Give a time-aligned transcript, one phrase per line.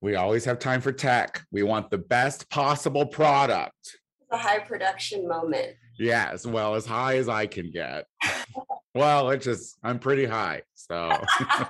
[0.00, 1.42] We always have time for tech.
[1.50, 3.98] We want the best possible product.
[4.30, 5.76] a high production moment.
[5.98, 8.06] Yes, well as high as I can get.
[8.94, 10.62] well, it's just I'm pretty high.
[10.74, 11.10] So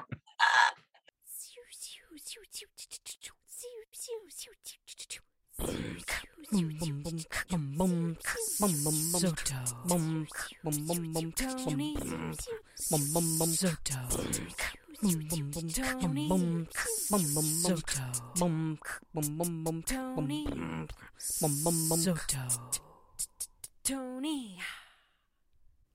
[23.84, 24.59] Tony.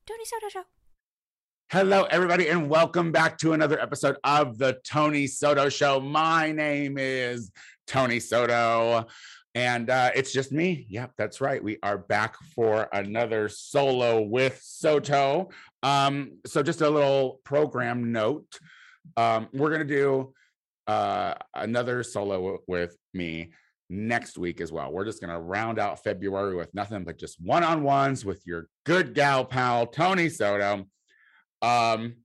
[0.07, 0.63] Tony Soto Show.
[1.69, 5.99] Hello, everybody, and welcome back to another episode of the Tony Soto Show.
[5.99, 7.51] My name is
[7.85, 9.05] Tony Soto,
[9.53, 10.85] and uh, it's just me.
[10.87, 11.61] Yep, that's right.
[11.61, 15.49] We are back for another solo with Soto.
[15.81, 18.59] Um, so, just a little program note
[19.17, 20.33] um, we're to do
[20.87, 23.51] uh, another solo with me
[23.89, 24.91] next week as well.
[24.91, 28.41] We're just going to round out February with nothing but just one on ones with
[28.45, 30.85] your good gal pal, Tony Soto.
[31.61, 32.15] Um,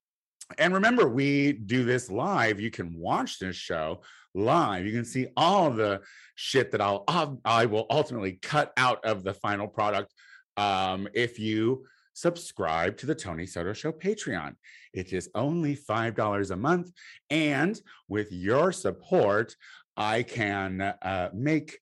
[0.57, 2.59] and remember, we do this live.
[2.59, 4.03] You can watch this show
[4.35, 4.87] live.
[4.87, 6.01] You can see all the
[6.37, 7.05] shit that I'll,
[7.45, 10.13] I'll ultimately cut out of the final product
[10.57, 11.85] um, if you
[12.20, 14.55] subscribe to the Tony Soto Show Patreon.
[14.92, 16.91] It is only $5 a month.
[17.30, 19.55] And with your support,
[19.97, 21.78] I can uh, make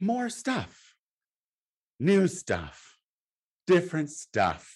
[0.00, 0.94] more stuff,
[2.00, 2.96] new stuff,
[3.66, 4.72] different stuff,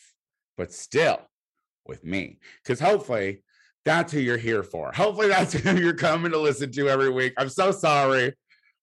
[0.57, 1.21] but still
[1.87, 2.39] with me.
[2.63, 3.43] Because hopefully
[3.85, 4.93] that's who you're here for.
[4.93, 7.33] Hopefully that's who you're coming to listen to every week.
[7.39, 8.35] I'm so sorry.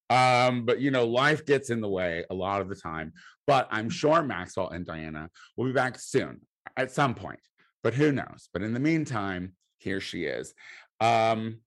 [0.09, 3.13] Um, but you know, life gets in the way a lot of the time.
[3.48, 6.42] But I'm sure Maxwell and Diana will be back soon
[6.76, 7.40] at some point.
[7.81, 8.50] But who knows?
[8.53, 10.53] But in the meantime, here she is.
[11.00, 11.62] Um,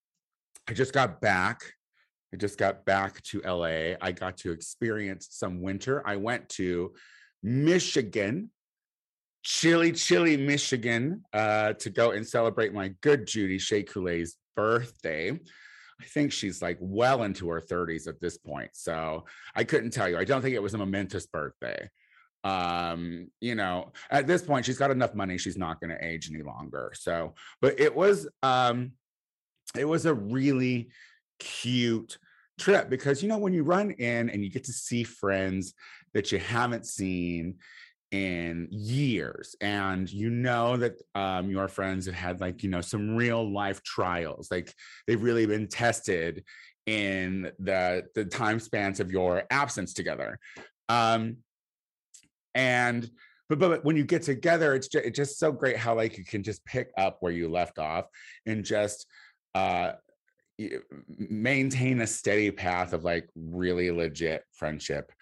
[0.69, 1.63] I just got back.
[2.33, 3.97] I just got back to LA.
[4.01, 6.07] I got to experience some winter.
[6.07, 6.93] I went to
[7.43, 8.51] Michigan,
[9.43, 15.41] chilly, chilly Michigan, uh, to go and celebrate my good Judy Shea Coulee's birthday.
[16.01, 18.71] I think she's like well into her 30s at this point.
[18.73, 20.19] So I couldn't tell you.
[20.19, 21.89] I don't think it was a momentous birthday.
[22.43, 26.31] Um, you know, at this point, she's got enough money, she's not going to age
[26.33, 26.93] any longer.
[26.95, 28.93] So, but it was um
[29.77, 30.91] it was a really
[31.39, 32.19] cute
[32.59, 35.75] trip because you know when you run in and you get to see friends
[36.13, 37.57] that you haven't seen
[38.13, 43.15] in years and you know that um, your friends have had like you know some
[43.15, 44.75] real life trials like
[45.07, 46.43] they've really been tested
[46.87, 50.39] in the the time spans of your absence together.
[50.89, 51.37] Um
[52.55, 53.09] and
[53.49, 56.25] but, but when you get together it's just, it's just so great how like you
[56.25, 58.07] can just pick up where you left off
[58.47, 59.07] and just
[59.55, 59.93] uh
[61.17, 65.13] maintain a steady path of like really legit friendship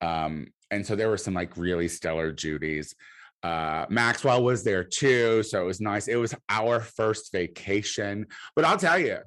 [0.00, 2.94] um and so there were some like really stellar Judies.
[3.42, 6.08] Uh, Maxwell was there too, so it was nice.
[6.08, 8.26] It was our first vacation,
[8.56, 9.18] but I'll tell you,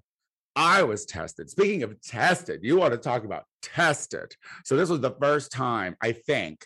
[0.55, 1.49] I was tested.
[1.49, 4.35] Speaking of tested, you want to talk about tested.
[4.65, 6.65] So this was the first time I think.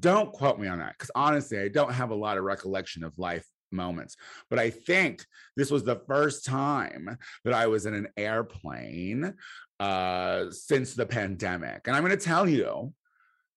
[0.00, 3.18] Don't quote me on that because honestly, I don't have a lot of recollection of
[3.18, 4.16] life moments.
[4.48, 5.24] But I think
[5.56, 9.34] this was the first time that I was in an airplane
[9.80, 11.86] uh, since the pandemic.
[11.86, 12.94] And I'm going to tell you,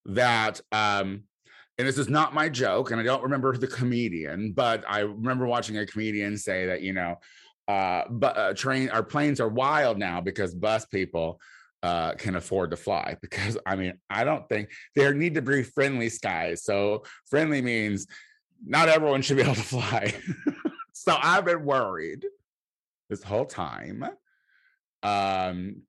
[0.08, 1.24] that um
[1.78, 5.46] and this is not my joke and i don't remember the comedian but i remember
[5.46, 7.16] watching a comedian say that you know
[7.68, 11.40] uh but uh, train our planes are wild now because bus people
[11.84, 15.62] uh can afford to fly because i mean i don't think there need to be
[15.62, 18.08] friendly skies so friendly means
[18.66, 20.14] not everyone should be able to fly.
[20.94, 22.26] So i've been worried
[23.10, 24.04] this whole time
[25.04, 25.84] um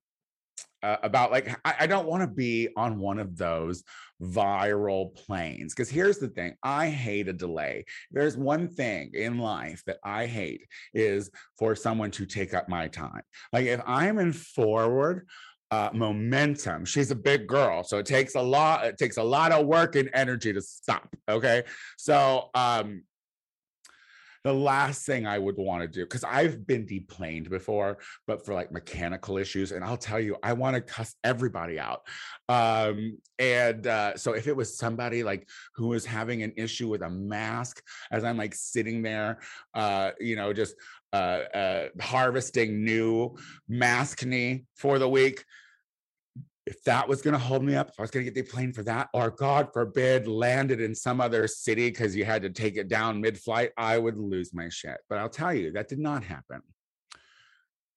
[0.83, 3.85] uh, about like I, I don't want to be on one of those
[4.21, 9.83] viral planes because here's the thing i hate a delay there's one thing in life
[9.87, 13.23] that i hate is for someone to take up my time
[13.53, 15.27] like if i'm in forward
[15.71, 16.85] uh, momentum.
[16.85, 18.87] She's a big girl, so it takes a lot.
[18.87, 21.15] It takes a lot of work and energy to stop.
[21.29, 21.65] Okay,
[21.99, 23.03] so um,
[24.49, 28.55] the last thing I would want to do, because I've been deplaned before, but for
[28.55, 29.73] like mechanical issues.
[29.73, 32.01] And I'll tell you, I want to cuss everybody out.
[32.49, 37.03] Um, and uh, so if it was somebody like who was having an issue with
[37.03, 39.41] a mask, as I'm like sitting there,
[39.75, 40.75] uh, you know, just
[41.13, 43.37] uh, uh, harvesting new
[43.71, 45.45] maskne for the week,
[46.69, 48.51] if that was going to hold me up, if I was going to get the
[48.51, 52.51] plane for that, or God forbid, landed in some other city because you had to
[52.51, 54.99] take it down mid flight, I would lose my shit.
[55.09, 56.61] But I'll tell you, that did not happen.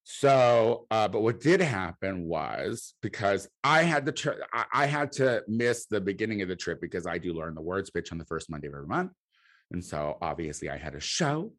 [0.04, 5.12] So, uh, but what did happen was because I had the trip, I, I had
[5.12, 8.16] to miss the beginning of the trip because I do learn the words bitch on
[8.16, 9.12] the first Monday of every month.
[9.70, 11.52] And so obviously I had a show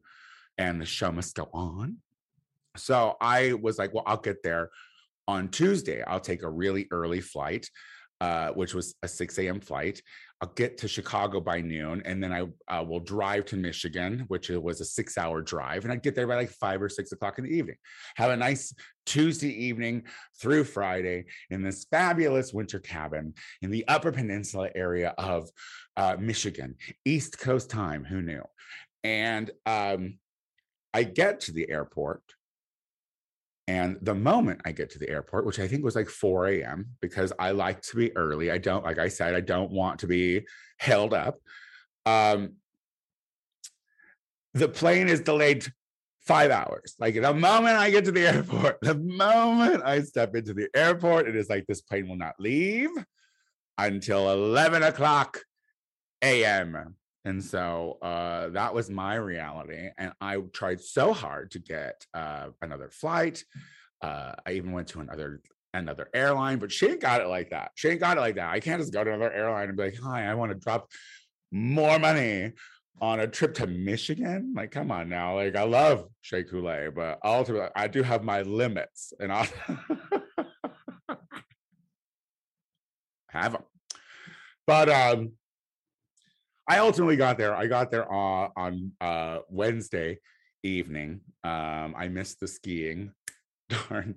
[0.57, 1.97] and the show must go on.
[2.75, 4.71] So I was like, well, I'll get there
[5.27, 6.03] on Tuesday.
[6.03, 7.69] I'll take a really early flight,
[8.21, 9.59] uh, which was a 6 a.m.
[9.59, 10.01] flight.
[10.43, 14.49] I'll get to Chicago by noon, and then I uh, will drive to Michigan, which
[14.49, 17.45] was a six-hour drive, and I'd get there by like five or six o'clock in
[17.45, 17.77] the evening.
[18.17, 18.73] Have a nice
[19.05, 20.03] Tuesday evening
[20.41, 25.49] through Friday in this fabulous winter cabin in the Upper Peninsula area of
[25.95, 26.75] uh, Michigan,
[27.05, 28.03] East Coast time.
[28.03, 28.43] Who knew?
[29.05, 30.17] And um,
[30.93, 32.21] I get to the airport
[33.67, 36.87] and the moment I get to the airport, which I think was like 4 a.m.,
[37.01, 40.07] because I like to be early, I don't, like I said, I don't want to
[40.07, 40.45] be
[40.77, 41.39] held up.
[42.05, 42.55] Um,
[44.53, 45.65] the plane is delayed
[46.25, 46.95] five hours.
[46.99, 51.27] Like the moment I get to the airport, the moment I step into the airport,
[51.27, 52.89] it is like this plane will not leave
[53.77, 55.39] until 11 o'clock
[56.21, 56.95] a.m.
[57.25, 59.89] And so uh, that was my reality.
[59.97, 63.43] And I tried so hard to get uh, another flight.
[64.01, 65.41] Uh, I even went to another
[65.73, 67.71] another airline, but she ain't got it like that.
[67.75, 68.51] She ain't got it like that.
[68.51, 70.91] I can't just go to another airline and be like, hi, I want to drop
[71.51, 72.51] more money
[73.01, 74.53] on a trip to Michigan.
[74.55, 75.35] Like, come on now.
[75.35, 79.49] Like, I love Shea Coulee, but ultimately, I do have my limits and I
[83.29, 83.63] have them.
[84.67, 85.31] But um,
[86.67, 87.55] I ultimately got there.
[87.55, 90.19] I got there uh, on uh, Wednesday
[90.63, 91.21] evening.
[91.43, 93.11] Um, I missed the skiing.
[93.69, 94.15] Darn.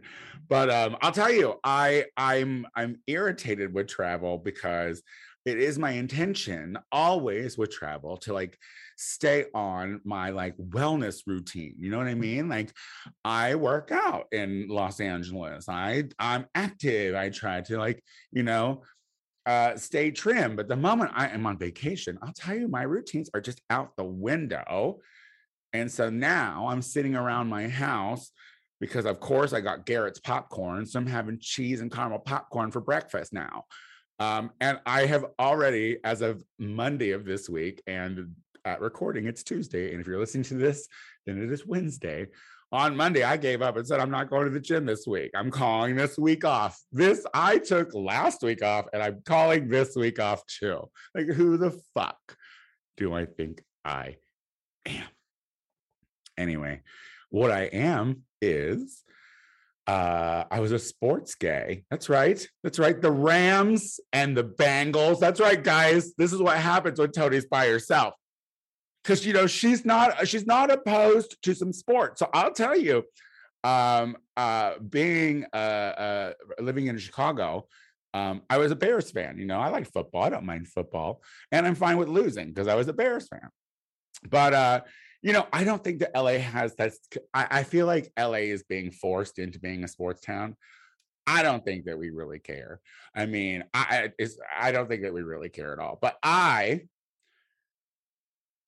[0.49, 5.03] But um, I'll tell you, I I'm I'm irritated with travel because
[5.47, 8.59] it is my intention always with travel to like
[8.97, 12.73] stay on my like wellness routine you know what i mean like
[13.25, 18.03] i work out in los angeles i i'm active i try to like
[18.33, 18.83] you know
[19.47, 20.57] uh, stay trim.
[20.57, 23.97] But the moment I am on vacation, I'll tell you, my routines are just out
[23.97, 25.01] the window.
[25.73, 28.31] And so now I'm sitting around my house
[28.81, 30.85] because, of course, I got Garrett's popcorn.
[30.87, 33.65] So I'm having cheese and caramel popcorn for breakfast now.
[34.19, 38.35] Um, and I have already, as of Monday of this week, and
[38.65, 39.93] at recording, it's Tuesday.
[39.93, 40.89] And if you're listening to this,
[41.27, 42.27] then it is Wednesday
[42.73, 45.31] on Monday, I gave up and said, I'm not going to the gym this week.
[45.35, 46.81] I'm calling this week off.
[46.91, 50.89] This I took last week off, and I'm calling this week off too.
[51.15, 52.19] Like, who the fuck
[52.97, 54.17] do I think I
[54.85, 55.05] am?
[56.37, 56.83] Anyway,
[57.31, 59.03] what I am is
[59.87, 61.85] uh I was a sports gay.
[61.91, 62.47] That's right.
[62.65, 63.01] That's right.
[63.01, 65.21] The Rams and the Bengals.
[65.21, 66.15] That's right, guys.
[66.17, 68.15] This is what happens when Tony's by herself
[69.07, 72.19] because you know she's not she's not opposed to some sport.
[72.19, 73.05] So I'll tell you,
[73.63, 77.69] um, uh, being uh, uh, living in Chicago,
[78.15, 79.39] um, I was a Bears fan.
[79.39, 80.25] You know, I like football.
[80.25, 81.23] I don't mind football,
[81.53, 83.49] and I'm fine with losing because I was a Bears fan.
[84.29, 84.81] But uh,
[85.23, 86.93] you know, I don't think that LA has that.
[87.33, 90.57] I, I feel like LA is being forced into being a sports town.
[91.29, 92.81] I don't think that we really care.
[93.15, 94.11] I mean, I
[94.59, 95.99] I don't think that we really care at all.
[96.01, 96.83] But I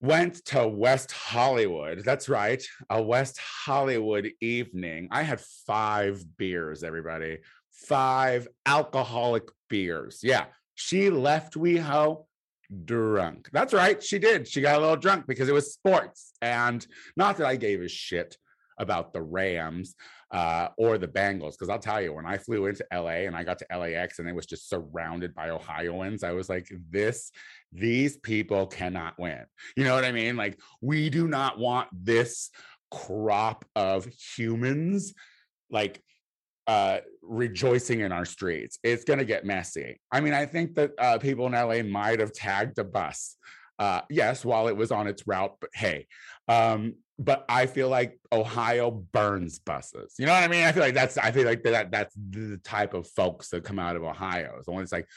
[0.00, 2.04] went to West Hollywood.
[2.04, 5.08] That's right, a West Hollywood evening.
[5.10, 7.38] I had five beers, everybody.
[7.72, 10.20] Five alcoholic beers.
[10.22, 12.24] Yeah, she left WeHo
[12.84, 13.48] drunk.
[13.52, 14.46] That's right, she did.
[14.46, 16.32] She got a little drunk because it was sports.
[16.42, 16.86] And
[17.16, 18.36] not that I gave a shit
[18.78, 19.94] about the Rams
[20.30, 21.52] uh, or the Bengals.
[21.52, 24.28] Because I'll tell you, when I flew into LA and I got to LAX and
[24.28, 27.30] it was just surrounded by Ohioans, I was like, this,
[27.72, 29.44] these people cannot win.
[29.76, 30.36] You know what I mean?
[30.36, 32.50] Like, we do not want this
[32.90, 35.12] crop of humans
[35.70, 36.02] like
[36.66, 40.92] uh rejoicing in our streets it's going to get messy i mean i think that
[40.98, 43.36] uh people in la might have tagged a bus
[43.78, 46.06] uh yes while it was on its route but hey
[46.48, 50.14] um but I feel like Ohio burns buses.
[50.18, 50.64] You know what I mean?
[50.64, 53.78] I feel like that's I feel like that that's the type of folks that come
[53.78, 54.54] out of Ohio.
[54.56, 55.08] It's the one that's like,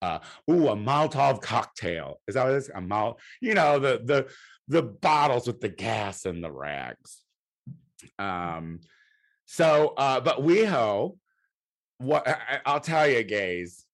[0.00, 2.20] uh, ooh, a Molotov cocktail.
[2.26, 2.70] Is that what it is?
[2.74, 4.28] A Mal, you know, the the
[4.68, 7.22] the bottles with the gas and the rags.
[8.18, 8.80] Um,
[9.44, 11.18] so uh, but WeHo,
[11.98, 13.84] what I, I'll tell you, gays,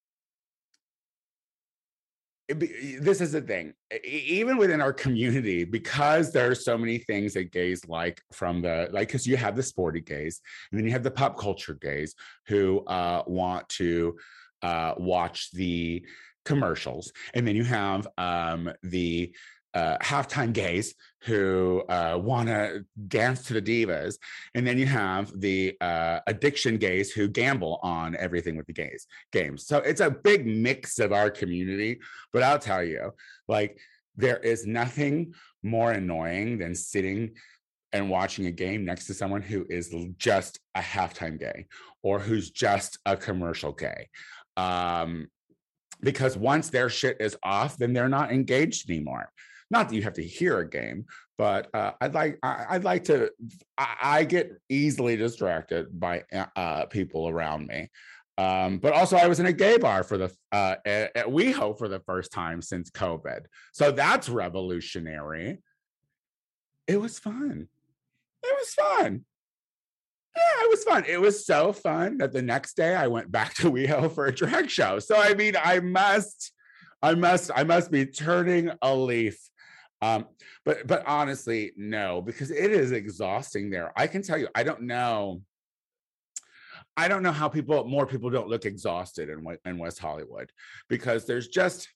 [2.49, 3.73] this is the thing
[4.05, 8.89] even within our community because there are so many things that gays like from the
[8.93, 12.15] like because you have the sporty gays and then you have the pop culture gays
[12.47, 14.17] who uh, want to
[14.63, 16.05] uh, watch the
[16.45, 19.35] commercials and then you have um, the
[19.77, 20.95] uh, halftime gays
[21.27, 24.17] who uh, want to dance to the divas,
[24.55, 29.07] and then you have the uh, addiction gays who gamble on everything with the gays
[29.33, 29.67] games.
[29.67, 32.01] So it's a big mix of our community.
[32.33, 33.13] But I'll tell you,
[33.49, 33.79] like,
[34.17, 37.33] there is nothing more annoying than sitting
[37.93, 41.67] and watching a game next to someone who is just a halftime gay
[42.03, 44.09] or who's just a commercial gay.
[44.57, 45.29] Um,
[46.01, 49.31] because once their shit is off, then they're not engaged anymore.
[49.71, 51.07] Not that you have to hear a game,
[51.39, 53.31] but uh, I'd like I, would like to.
[53.77, 57.91] I, I, get easily distracted by uh, uh, people around me.
[58.39, 61.77] Um, but also, I was in a gay bar for the uh, at, at WeHo
[61.77, 65.59] for the first time since COVID, so that's revolutionary.
[66.87, 67.69] It was fun.
[68.43, 69.25] It was fun.
[70.37, 71.05] Yeah, it was fun.
[71.09, 74.35] It was so fun that the next day I went back to WeHo for a
[74.35, 74.99] drag show.
[74.99, 76.53] So I mean, I must,
[77.03, 79.39] I must, I must be turning a leaf.
[80.03, 80.27] Um,
[80.65, 83.93] but but honestly, no, because it is exhausting there.
[83.97, 85.43] I can tell you, I don't know.
[86.97, 90.51] I don't know how people more people don't look exhausted in in West Hollywood
[90.89, 91.89] because there's just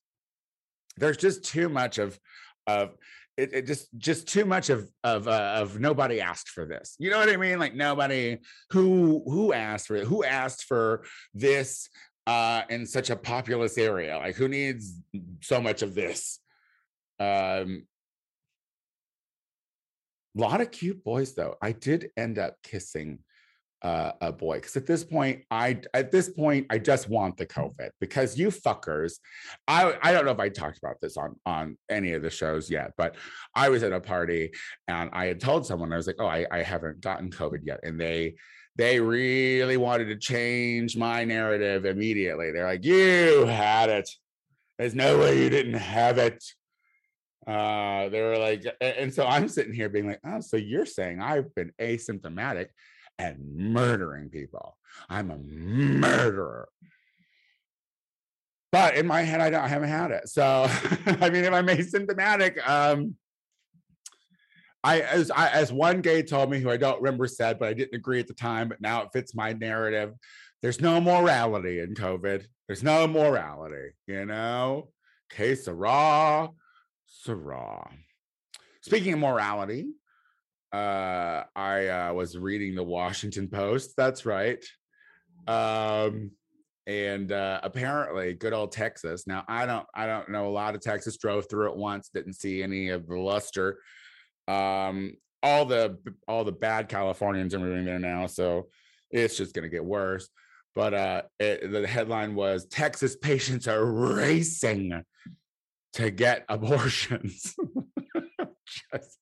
[0.97, 2.19] there's just too much of
[2.67, 2.97] of
[3.37, 7.11] it, it, just just too much of of uh, of nobody asked for this you
[7.11, 8.39] know what i mean like nobody
[8.71, 11.89] who who asked for it who asked for this
[12.27, 14.95] uh in such a populous area like who needs
[15.41, 16.41] so much of this
[17.19, 17.85] um
[20.37, 21.57] a lot of cute boys though.
[21.61, 23.21] I did end up kissing
[23.83, 27.47] uh, a boy because at this point i at this point i just want the
[27.47, 29.15] covid because you fuckers
[29.69, 32.71] i i don't know if i talked about this on on any of the shows
[32.71, 33.17] yet but
[33.55, 34.51] i was at a party
[34.89, 37.81] and i had told someone i was like oh i, I haven't gotten covid yet
[37.83, 38.35] and they
[38.77, 42.51] they really wanted to change my narrative immediately.
[42.51, 44.09] They're like you had it.
[44.79, 46.43] There's no way you didn't have it
[47.47, 51.23] uh they were like and so i'm sitting here being like oh so you're saying
[51.23, 52.67] i've been asymptomatic
[53.21, 54.77] and murdering people.
[55.09, 56.69] I'm a murderer.
[58.73, 60.29] But in my head, I, don't, I haven't had it.
[60.29, 60.67] So,
[61.07, 63.17] I mean, if I'm asymptomatic, um,
[64.83, 67.75] I as I as one gay told me who I don't remember said, but I
[67.75, 70.15] didn't agree at the time, but now it fits my narrative.
[70.63, 72.47] There's no morality in COVID.
[72.67, 74.89] There's no morality, you know.
[75.31, 76.49] Okay, Sarah,
[77.11, 77.91] Sarah.
[78.83, 79.89] Speaking of morality,
[80.73, 83.95] uh, I uh, was reading the Washington Post.
[83.97, 84.65] That's right.
[85.47, 86.31] Um,
[86.87, 89.27] and uh, apparently, good old Texas.
[89.27, 91.19] Now, I don't, I don't know a lot of Texas.
[91.19, 93.81] Drove through it once, didn't see any of the luster.
[94.47, 95.99] Um, all the
[96.29, 98.69] all the bad Californians are moving there now, so
[99.11, 100.29] it's just going to get worse.
[100.77, 105.03] But uh, it, the headline was Texas patients are racing
[105.95, 107.55] to get abortions.
[108.93, 109.21] just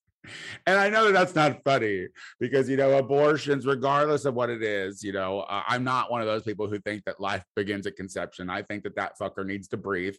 [0.65, 2.07] and I know that that's not funny
[2.39, 6.27] because, you know, abortions, regardless of what it is, you know, I'm not one of
[6.27, 8.49] those people who think that life begins at conception.
[8.49, 10.15] I think that that fucker needs to breathe,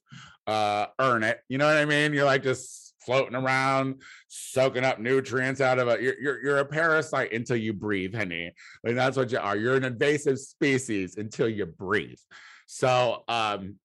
[0.47, 1.41] uh, earn it.
[1.49, 2.13] You know what I mean?
[2.13, 6.01] You're like just floating around, soaking up nutrients out of it.
[6.01, 8.53] You're, you're, you're a parasite until you breathe, honey.
[8.85, 9.57] Like that's what you are.
[9.57, 12.19] You're an invasive species until you breathe.
[12.67, 13.77] So, um,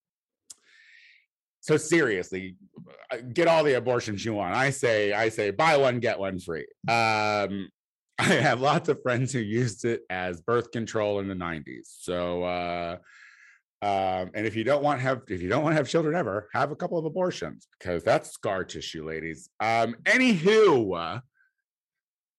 [1.65, 2.55] so seriously
[3.11, 4.55] uh, get all the abortions you want.
[4.55, 6.67] I say i say buy one get one free.
[6.87, 7.69] Um
[8.19, 12.43] i have lots of friends who used it as birth control in the 90s so
[12.43, 12.97] uh
[13.81, 16.49] um, and if you don't want have if you don't want to have children ever,
[16.53, 19.49] have a couple of abortions because that's scar tissue, ladies.
[19.59, 21.21] Um, anywho,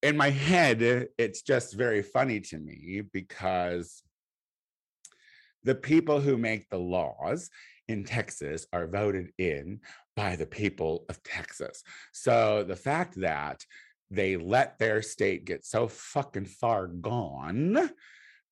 [0.03, 4.03] in my head, it's just very funny to me because
[5.63, 7.51] the people who make the laws
[7.89, 9.81] in Texas are voted in
[10.17, 11.83] by the people of Texas.
[12.13, 13.65] So the fact that
[14.11, 17.91] they let their state get so fucking far gone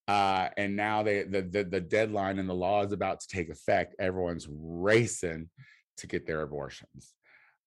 [0.06, 3.48] uh, and now they the, the the deadline and the law is about to take
[3.48, 5.48] effect everyone's racing
[5.96, 7.14] to get their abortions.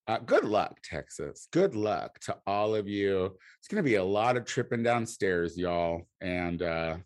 [0.08, 1.48] Uh, good luck texas.
[1.52, 3.38] Good luck to all of you.
[3.60, 6.98] It's going to be a lot of tripping downstairs y'all and uh,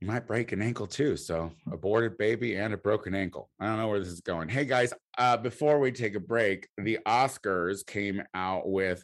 [0.00, 1.16] you might break an ankle too.
[1.16, 3.48] So aborted baby and a broken ankle.
[3.58, 4.48] I don't know where this is going.
[4.48, 9.02] Hey guys, uh, before we take a break, the Oscars came out with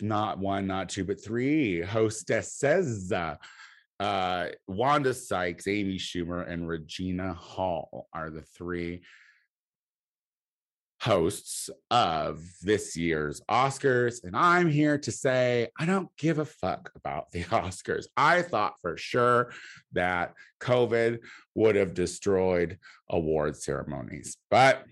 [0.00, 3.12] not one, not two, but three hostesses.
[4.00, 9.02] Uh, Wanda Sykes, Amy Schumer, and Regina Hall are the three
[11.04, 14.24] hosts of this year's Oscars.
[14.24, 18.06] And I'm here to say, I don't give a fuck about the Oscars.
[18.16, 19.52] I thought for sure
[19.92, 21.18] that COVID
[21.54, 22.78] would have destroyed
[23.10, 24.84] award ceremonies, but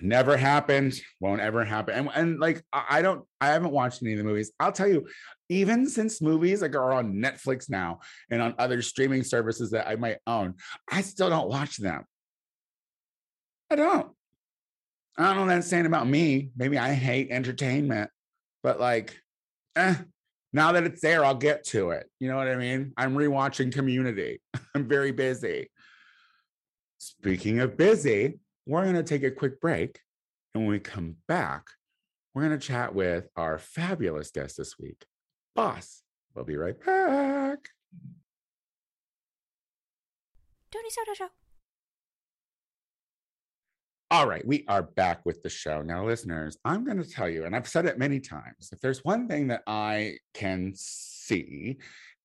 [0.00, 1.94] Never happened, won't ever happen.
[1.94, 4.50] And, and like I don't I haven't watched any of the movies.
[4.58, 5.06] I'll tell you,
[5.48, 9.94] even since movies like are on Netflix now and on other streaming services that I
[9.94, 10.54] might own,
[10.90, 12.04] I still don't watch them.
[13.70, 14.15] I don't.
[15.18, 16.50] I don't know that's saying about me.
[16.56, 18.10] Maybe I hate entertainment,
[18.62, 19.18] but like,
[19.74, 19.94] eh,
[20.52, 22.10] now that it's there, I'll get to it.
[22.20, 22.92] You know what I mean?
[22.96, 24.40] I'm rewatching Community.
[24.74, 25.70] I'm very busy.
[26.98, 30.00] Speaking of busy, we're going to take a quick break.
[30.54, 31.66] And when we come back,
[32.34, 35.04] we're going to chat with our fabulous guest this week,
[35.54, 36.02] Boss.
[36.34, 37.58] We'll be right back.
[40.70, 41.45] Tony Soto Show.
[44.16, 45.82] All right, we are back with the show.
[45.82, 49.04] Now, listeners, I'm going to tell you, and I've said it many times if there's
[49.04, 51.76] one thing that I can see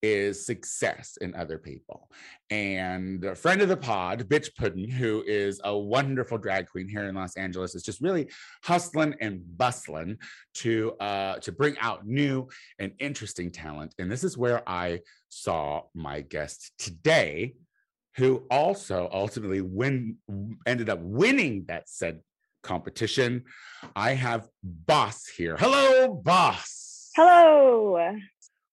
[0.01, 2.09] is success in other people.
[2.49, 7.09] And a friend of the pod, Bitch Puddin, who is a wonderful drag queen here
[7.09, 8.29] in Los Angeles, is just really
[8.63, 10.17] hustling and bustling
[10.53, 12.47] to uh, to bring out new
[12.79, 13.95] and interesting talent.
[13.99, 17.55] And this is where I saw my guest today,
[18.15, 20.17] who also ultimately win
[20.65, 22.21] ended up winning that said
[22.63, 23.43] competition.
[23.95, 25.55] I have Boss here.
[25.57, 27.09] Hello, Boss.
[27.15, 28.15] Hello.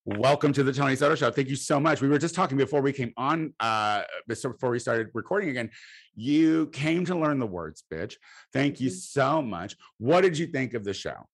[0.05, 1.31] Welcome to the Tony Soto Show.
[1.31, 2.01] Thank you so much.
[2.01, 5.71] We were just talking before we came on, uh, before we started recording again.
[6.15, 8.15] You came to learn the words, bitch.
[8.53, 9.77] Thank you so much.
[9.99, 11.29] What did you think of the show?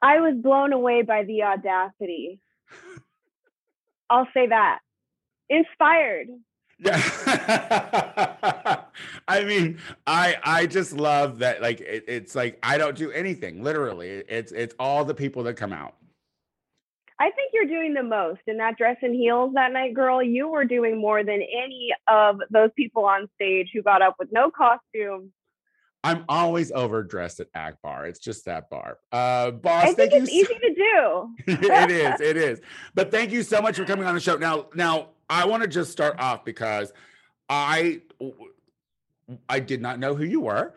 [0.00, 2.40] I was blown away by the audacity.
[4.10, 4.78] I'll say that.
[5.48, 6.28] Inspired.
[6.82, 7.00] Yeah.
[9.28, 11.62] I mean, I I just love that.
[11.62, 13.62] Like it, it's like I don't do anything.
[13.62, 15.94] Literally, it's it's all the people that come out.
[17.20, 20.20] I think you're doing the most in that dress and heels that night, girl.
[20.22, 24.32] You were doing more than any of those people on stage who got up with
[24.32, 25.30] no costume.
[26.04, 28.06] I'm always overdressed at Akbar.
[28.06, 28.98] It's just that bar.
[29.12, 30.42] Uh, boss, I think thank it's you.
[30.42, 31.28] easy to do.
[31.68, 32.20] it is.
[32.20, 32.60] It is.
[32.94, 34.36] But thank you so much for coming on the show.
[34.36, 36.92] Now, now I want to just start off because
[37.48, 38.02] I
[39.48, 40.74] I did not know who you were.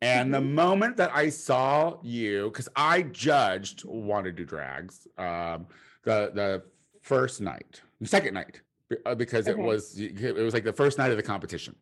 [0.00, 5.66] And the moment that I saw you, because I judged Wanna Do Drags, um,
[6.04, 6.62] the the
[7.02, 8.62] first night, the second night,
[9.04, 11.74] uh, because it was it was like the first night of the competition.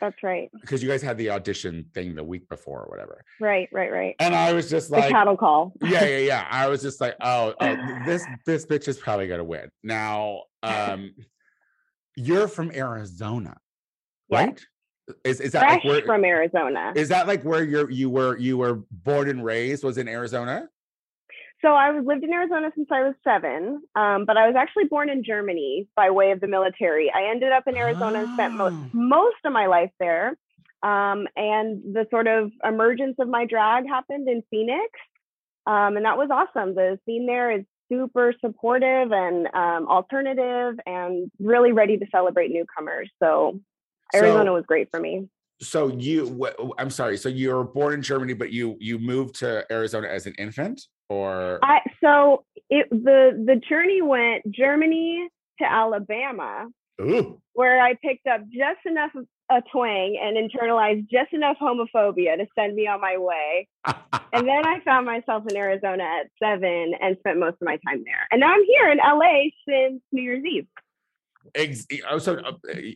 [0.00, 0.50] That's right.
[0.60, 3.24] Because you guys had the audition thing the week before or whatever.
[3.40, 4.14] Right, right, right.
[4.20, 5.72] And I was just The like, cattle call.
[5.82, 6.46] yeah, yeah, yeah.
[6.50, 9.68] I was just like, oh, oh this this bitch is probably gonna win.
[9.82, 11.14] Now, um,
[12.16, 13.56] you're from Arizona,
[14.28, 14.46] Yes.
[14.46, 14.66] right?
[15.24, 16.92] Is is that Fresh like where from Arizona.
[16.96, 19.84] is that like where you're you were you were born and raised?
[19.84, 20.68] Was in Arizona?
[21.62, 24.84] So I was lived in Arizona since I was seven, um, but I was actually
[24.84, 27.10] born in Germany by way of the military.
[27.10, 28.90] I ended up in Arizona and spent most Oh.
[28.92, 30.36] most of my life there.
[30.82, 34.90] Um, and the sort of emergence of my drag happened in Phoenix,
[35.66, 36.74] um, and that was awesome.
[36.74, 43.10] The scene there is super supportive and um, alternative, and really ready to celebrate newcomers.
[43.22, 43.60] So
[44.14, 45.28] Arizona So, was great for me.
[45.60, 47.16] so you, I'm sorry.
[47.16, 50.82] So you were born in Germany, but you you moved to Arizona as an infant,
[51.08, 55.28] or I so it the the journey went Germany
[55.60, 56.66] to Alabama,
[57.00, 57.40] Ooh.
[57.54, 62.46] where I picked up just enough of a twang and internalized just enough homophobia to
[62.58, 63.68] send me on my way.
[64.32, 68.02] And then I found myself in Arizona at seven and spent most of my time
[68.04, 68.26] there.
[68.30, 70.66] And now I'm here in LA since New Year's Eve.
[71.54, 72.52] Ex- oh, so uh,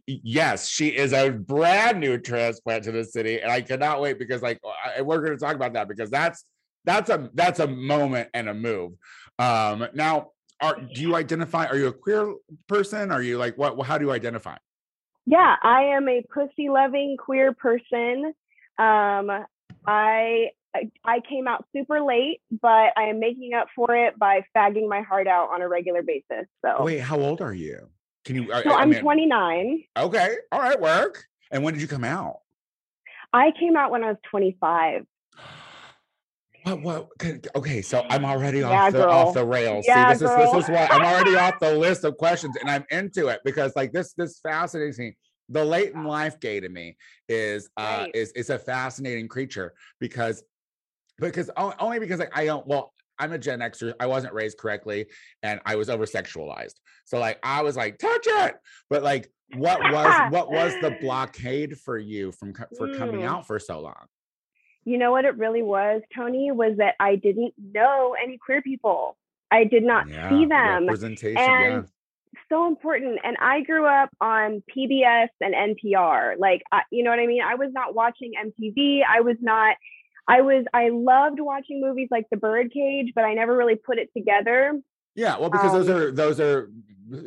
[0.07, 4.43] yes, she is a brand new transplant to the city, and I cannot wait because
[4.43, 6.45] like I, we're going to talk about that because that's
[6.85, 8.93] that's a that's a moment and a move.
[9.39, 11.67] Um, now, are do you identify?
[11.67, 12.35] Are you a queer
[12.67, 13.13] person?
[13.13, 13.81] Are you like what?
[13.87, 14.57] How do you identify?
[15.31, 18.35] Yeah, I am a pussy loving queer person.
[18.79, 19.31] Um,
[19.87, 20.51] I
[21.05, 25.03] I- came out super late, but I am making up for it by fagging my
[25.03, 26.47] heart out on a regular basis.
[26.65, 27.89] So, Wait, how old are you?
[28.25, 28.49] Can you?
[28.65, 29.85] So I I'm mean- 29.
[29.97, 31.25] Okay, all right, work.
[31.53, 32.41] And when did you come out?
[33.33, 35.07] I came out when I was 25.
[36.63, 36.83] What?
[36.83, 37.09] What?
[37.57, 39.87] Okay, so I'm already off Yeah, the off the rails.
[39.87, 40.45] Yeah, See, this girl.
[40.45, 43.41] is this is why I'm already off the list of questions, and I'm into it
[43.45, 45.17] because like this this fascinates me.
[45.49, 46.97] The latent life gay to me
[47.29, 48.11] is uh Right.
[48.15, 50.45] is is a fascinating creature because
[51.19, 53.95] because only because like I don't well I'm a Gen Xer.
[54.01, 55.07] I wasn't raised correctly,
[55.43, 56.75] and I was over sexualized.
[57.05, 58.55] So like I was like touch it,
[58.89, 63.29] but like what was what was the blockade for you from for coming Mm.
[63.29, 64.07] out for so long?
[64.91, 69.17] You know what it really was, Tony, was that I didn't know any queer people.
[69.51, 70.87] I did not see them.
[70.87, 71.37] representation.
[71.37, 71.77] yeah.
[71.77, 71.89] And
[72.49, 73.21] so important.
[73.23, 76.35] And I grew up on PBS and NPR.
[76.39, 77.43] Like, I, you know what I mean?
[77.43, 79.03] I was not watching MTV.
[79.09, 79.77] I was not.
[80.27, 80.65] I was.
[80.75, 84.79] I loved watching movies like The Birdcage, but I never really put it together.
[85.15, 86.71] Yeah, well, because those Um, are those are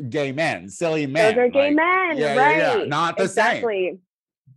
[0.10, 1.36] gay men, silly men.
[1.36, 2.80] Those are gay like- men, yeah, yeah, right?
[2.80, 4.00] yeah, not the same.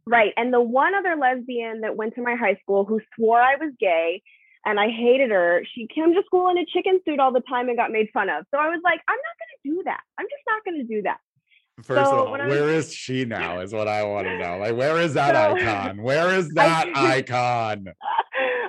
[0.09, 0.33] Right.
[0.37, 3.73] And the one other lesbian that went to my high school who swore I was
[3.81, 4.23] gay
[4.65, 7.69] and I hated her, she came to school in a chicken suit all the time
[7.69, 8.45] and got made fun of.
[8.53, 10.01] So I was like, I'm not going to do that.
[10.19, 11.19] I'm just not going to do that.
[11.83, 13.61] First So of all, when I was- where is she now?
[13.61, 14.59] Is what I want to know.
[14.59, 16.03] Like, where is that So- icon?
[16.03, 17.87] Where is I- that icon?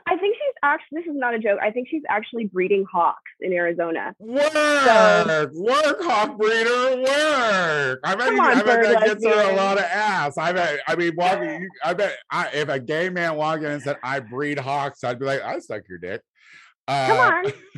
[0.08, 1.60] I think actually, this is not a joke.
[1.62, 4.14] I think she's actually breeding hawks in Arizona.
[4.20, 8.00] Work, work, hawk breeder, work.
[8.04, 10.38] I bet, you, on, I bet that gets her a lot of ass.
[10.38, 10.80] I bet.
[10.88, 11.68] I mean, walking.
[11.84, 12.18] I bet.
[12.32, 15.42] I, if a gay man walked in and said, "I breed hawks," I'd be like,
[15.42, 16.22] "I suck your dick."
[16.88, 17.20] Come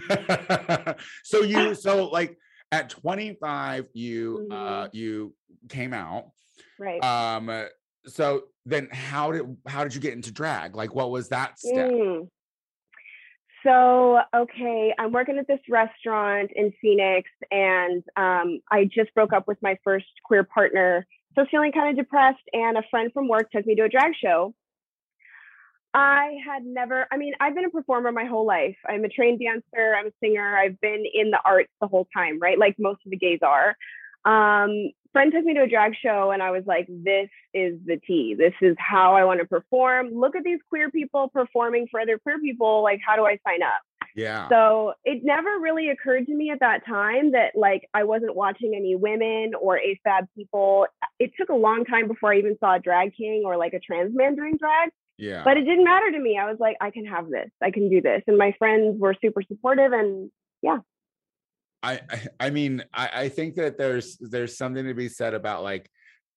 [0.10, 0.96] Uh, on.
[1.24, 2.38] so you, so like
[2.72, 4.90] at 25, you, uh, Mhm.
[4.94, 5.34] you
[5.70, 6.32] came out.
[6.78, 7.04] Right.
[7.04, 7.50] Um.
[7.50, 7.66] uh,
[8.06, 10.76] So then, how did how did you get into drag?
[10.76, 11.90] Like, what was that step?
[11.92, 12.30] Mm.
[13.64, 19.48] So, okay, I'm working at this restaurant in Phoenix, and um, I just broke up
[19.48, 21.06] with my first queer partner.
[21.36, 24.14] So, feeling kind of depressed, and a friend from work took me to a drag
[24.22, 24.54] show.
[25.94, 28.78] I had never, I mean, I've been a performer my whole life.
[28.88, 32.40] I'm a trained dancer, I'm a singer, I've been in the arts the whole time,
[32.40, 32.60] right?
[32.60, 33.76] Like most of the gays are.
[34.30, 37.98] Um, friend took me to a drag show, and I was like, this is the
[38.06, 38.36] tea.
[38.38, 40.10] This is how I want to perform.
[40.14, 42.84] Look at these queer people performing for other queer people.
[42.84, 43.82] Like, how do I sign up?
[44.16, 44.50] Yeah.
[44.50, 48.74] So it never really occurred to me at that time that like I wasn't watching
[48.76, 50.88] any women or AFAB people.
[51.20, 53.80] It took a long time before I even saw a drag king or like a
[53.80, 55.44] trans man doing drag, yeah.
[55.44, 56.38] but it didn't matter to me.
[56.38, 57.50] I was like, I can have this.
[57.62, 58.24] I can do this.
[58.28, 60.32] And my friends were super supportive and
[61.82, 62.02] I
[62.40, 65.90] I- mean I I think that there's there's something to be said about like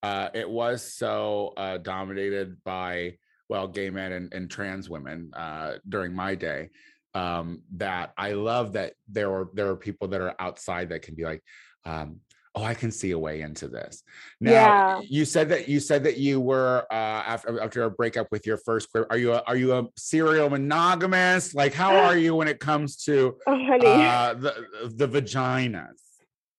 [0.03, 3.17] uh it was so uh dominated by
[3.49, 6.71] well gay men and, and trans women uh during my day
[7.15, 11.15] um that I love that there were there are people that are outside that can
[11.15, 11.43] be like
[11.85, 12.21] um
[12.55, 14.03] oh I can see a way into this.
[14.41, 15.01] Now Yeah.
[15.09, 18.59] you said that you said that you were uh after after a breakup with your
[18.59, 22.49] first queer are you a, are you a serial monogamous like how are you when
[22.49, 23.87] it comes to oh, honey.
[23.87, 24.53] uh the
[24.97, 26.01] the vaginas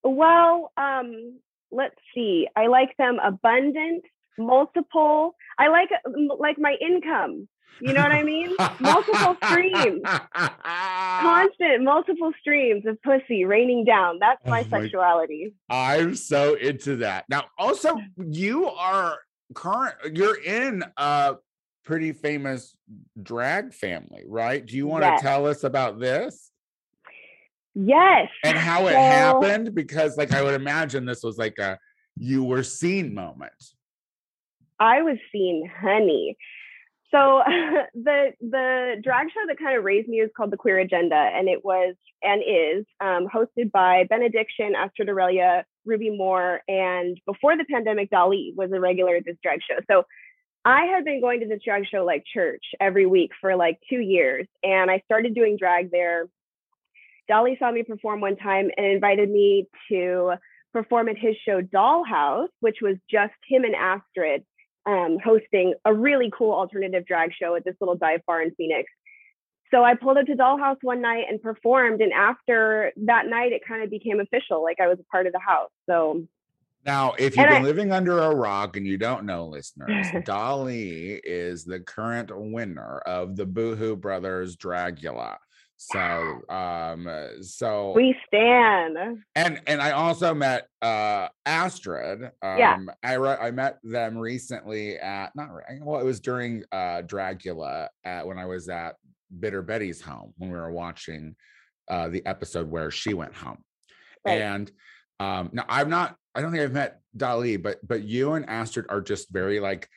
[0.04, 1.40] Well, um,
[1.72, 2.48] let's see.
[2.56, 4.04] I like them abundant,
[4.38, 5.36] multiple.
[5.58, 5.90] I like
[6.40, 7.48] like my income.
[7.82, 8.56] You know what I mean?
[8.80, 10.02] multiple streams,
[11.22, 14.20] constant, multiple streams of pussy raining down.
[14.20, 15.54] That's oh my Oh my- sexuality.
[15.70, 19.18] i'm so into that now also you are
[19.56, 21.36] current you're in a
[21.84, 22.76] pretty famous
[23.22, 26.52] drag family right do you want to tell us about this
[27.76, 28.30] Yes.
[28.44, 31.78] and how it So- happened because like i would imagine this was like a
[32.18, 33.54] you were seen moment
[34.80, 36.36] I was seen, honey.
[37.14, 37.44] So
[37.94, 41.48] the the drag show that kind of raised me is called The Queer Agenda, and
[41.48, 47.66] it was and is um, hosted by Benediction, Astrid Aurelia, Ruby Moore, and before the
[47.70, 49.80] pandemic, Dali was a regular at this drag show.
[49.90, 50.04] So
[50.66, 54.00] I had been going to this drag show like church every week for like two
[54.00, 56.26] years, and I started doing drag there.
[57.30, 60.34] Dolly saw me perform one time and invited me to
[60.74, 64.44] perform at his show Dollhouse, which was just him and Astrid
[64.86, 68.90] um, hosting a really cool alternative drag show at this little dive bar in Phoenix.
[69.72, 72.02] So I pulled up to Dollhouse one night and performed.
[72.02, 75.34] And after that night, it kind of became official, like I was a part of
[75.34, 75.72] the house.
[75.90, 76.24] So
[76.86, 80.06] Now, if you've And been I- living under a rock and you don't know, listeners,
[80.26, 85.38] Dolly is the current winner of the Boulet Brothers Dragula.
[85.92, 87.10] So, um,
[87.42, 88.98] so we stand.
[89.36, 92.24] and and I also met uh Astrid.
[92.42, 92.78] Um, Yeah.
[93.04, 95.50] I re- I met them recently at not
[95.82, 98.96] well, it was during uh Dragula at when I was at
[99.40, 101.36] Bitter Betty's home when we were watching
[101.90, 103.62] uh the episode where she went home.
[104.26, 104.42] Right.
[104.42, 104.72] And
[105.20, 108.86] um now I'm not I don't think I've met Dali, but but you and Astrid
[108.90, 109.90] are just very like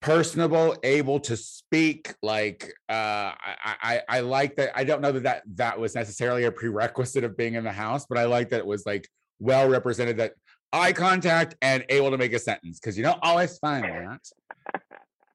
[0.00, 2.14] personable, able to speak.
[2.22, 4.70] Like uh I I I like that.
[4.78, 8.06] I don't know that that that was necessarily a prerequisite of being in the house,
[8.08, 9.08] but I like that it was like
[9.40, 10.34] well represented that
[10.72, 14.20] eye contact and able to make a sentence because you don't always find that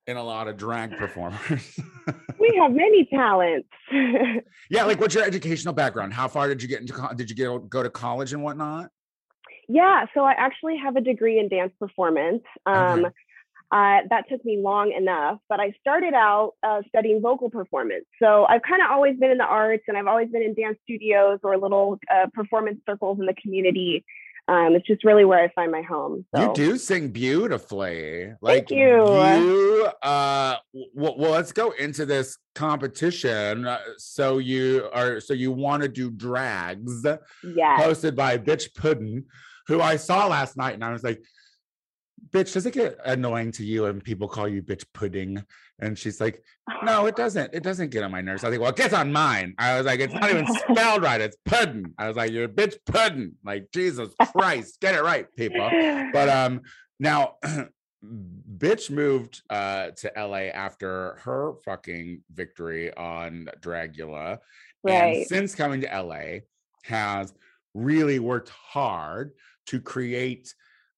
[0.08, 1.80] in a lot of drag performers.
[2.39, 3.69] We have many talents.
[4.69, 6.13] yeah, like what's your educational background?
[6.13, 6.91] How far did you get into?
[6.91, 8.89] co- Did you get, go to college and whatnot?
[9.69, 12.43] yeah, so I actually have a degree in dance performance.
[12.65, 13.08] Um,
[13.73, 18.05] uh, that took me long enough, but I started out uh, studying vocal performance.
[18.21, 20.77] So I've kind of always been in the arts and I've always been in dance
[20.83, 24.05] studios or little uh, performance circles in the community.
[24.47, 26.23] Um, it's just really where I find my home.
[26.36, 26.41] So.
[26.41, 28.33] You do sing beautifully.
[28.41, 28.77] Like you.
[28.77, 30.57] you uh
[30.93, 33.65] well, well, let's go into this competition.
[33.65, 37.79] Uh, So you are so you want to do drags Yes.
[37.79, 39.25] hosted by Bitch Puddin,
[39.67, 41.23] who I saw last night, and I was like,
[42.31, 45.43] "Bitch, does it get annoying to you when people call you Bitch Pudding?"
[45.79, 46.43] And she's like,
[46.83, 47.53] "No, it doesn't.
[47.53, 49.86] It doesn't get on my nerves." I think, "Well, it gets on mine." I was
[49.86, 51.21] like, "It's not even spelled right.
[51.21, 51.93] It's pudding.
[51.97, 53.33] I was like, "You're a bitch pudding.
[53.43, 55.69] Like Jesus Christ, get it right, people.
[56.13, 56.62] But um,
[56.99, 57.36] now.
[58.57, 64.39] Bitch moved uh to LA after her fucking victory on Dragula
[64.83, 65.17] right.
[65.19, 66.39] and since coming to LA
[66.83, 67.33] has
[67.73, 69.31] really worked hard
[69.67, 70.53] to create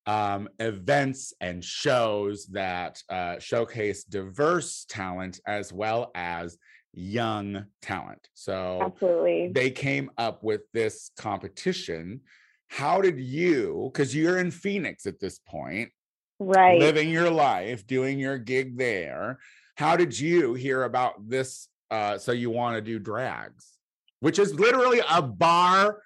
[0.05, 6.57] um, events and shows that uh, showcase diverse talent as well as
[6.93, 8.27] young talent.
[8.33, 9.51] So Absolutely.
[9.53, 12.21] they came up with this competition.
[12.67, 15.91] How did you, because you're in Phoenix at this point,
[16.37, 16.79] Right.
[16.79, 19.39] living your life, doing your gig there.
[19.77, 21.69] How did you hear about this?
[21.89, 23.77] Uh, so you want to do drags,
[24.19, 26.01] which is literally a bar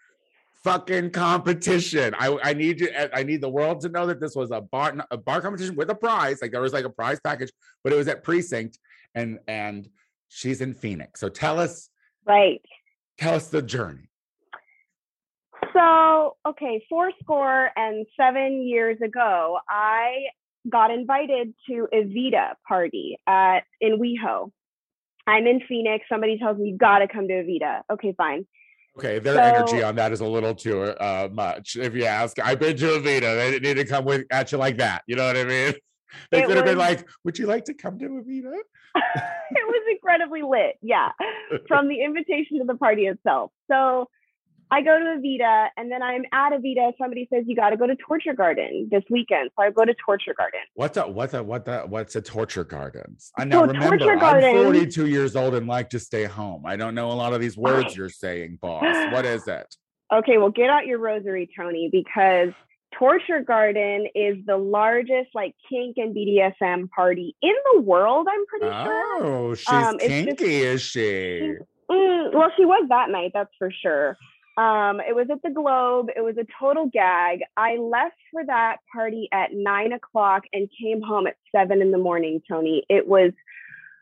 [0.70, 2.14] fucking competition.
[2.18, 4.96] I, I need you, I need the world to know that this was a bar
[5.12, 6.42] a bar competition with a prize.
[6.42, 7.52] Like there was like a prize package,
[7.84, 8.78] but it was at precinct
[9.16, 9.88] and and
[10.28, 11.20] she's in Phoenix.
[11.20, 11.90] So tell us,
[12.26, 12.62] Right.
[13.18, 14.10] tell us the journey.
[15.74, 20.26] So, okay, four score and seven years ago, I
[20.70, 24.52] got invited to Evita party at in WeHo.
[25.28, 26.06] I'm in Phoenix.
[26.10, 27.82] Somebody tells me you got to come to Evita.
[27.92, 28.48] Okay, fine.
[29.00, 31.78] Okay, their energy on that is a little too uh, much.
[31.78, 33.22] If you ask, I've been to a Avita.
[33.22, 35.04] They didn't need to come with at you like that.
[35.08, 35.74] You know what I mean?
[36.32, 38.52] They could have been like, "Would you like to come to a Avita?"
[38.96, 40.76] it was incredibly lit.
[40.82, 41.12] Yeah,
[41.68, 43.52] from the invitation to the party itself.
[43.70, 44.10] So
[44.72, 46.92] I go to Avita and then I'm at Avita.
[47.00, 49.96] Somebody says you got to go to Torture Garden this weekend, so I go to
[50.06, 50.60] Torture Garden.
[50.76, 53.18] What's a what's a what the what's a torture Garden?
[53.38, 56.66] I now So remember I'm Garden- 42 years old and like to stay home.
[56.66, 58.84] I don't know a lot of these words you're saying, boss.
[59.12, 59.76] What is it?
[60.12, 62.50] Okay, well, get out your rosary, Tony, because
[62.98, 68.26] Torture Garden is the largest like kink and BDSM party in the world.
[68.28, 69.24] I'm pretty sure.
[69.24, 71.54] Oh, she's Um, it's just- kinky, is she?
[71.92, 74.18] Mm, well, she was that night, that's for sure.
[74.60, 76.08] Um, it was at the Globe.
[76.16, 77.40] It was a total gag.
[77.56, 81.98] I left for that party at nine o'clock and came home at seven in the
[81.98, 82.42] morning.
[82.50, 83.32] Tony, it was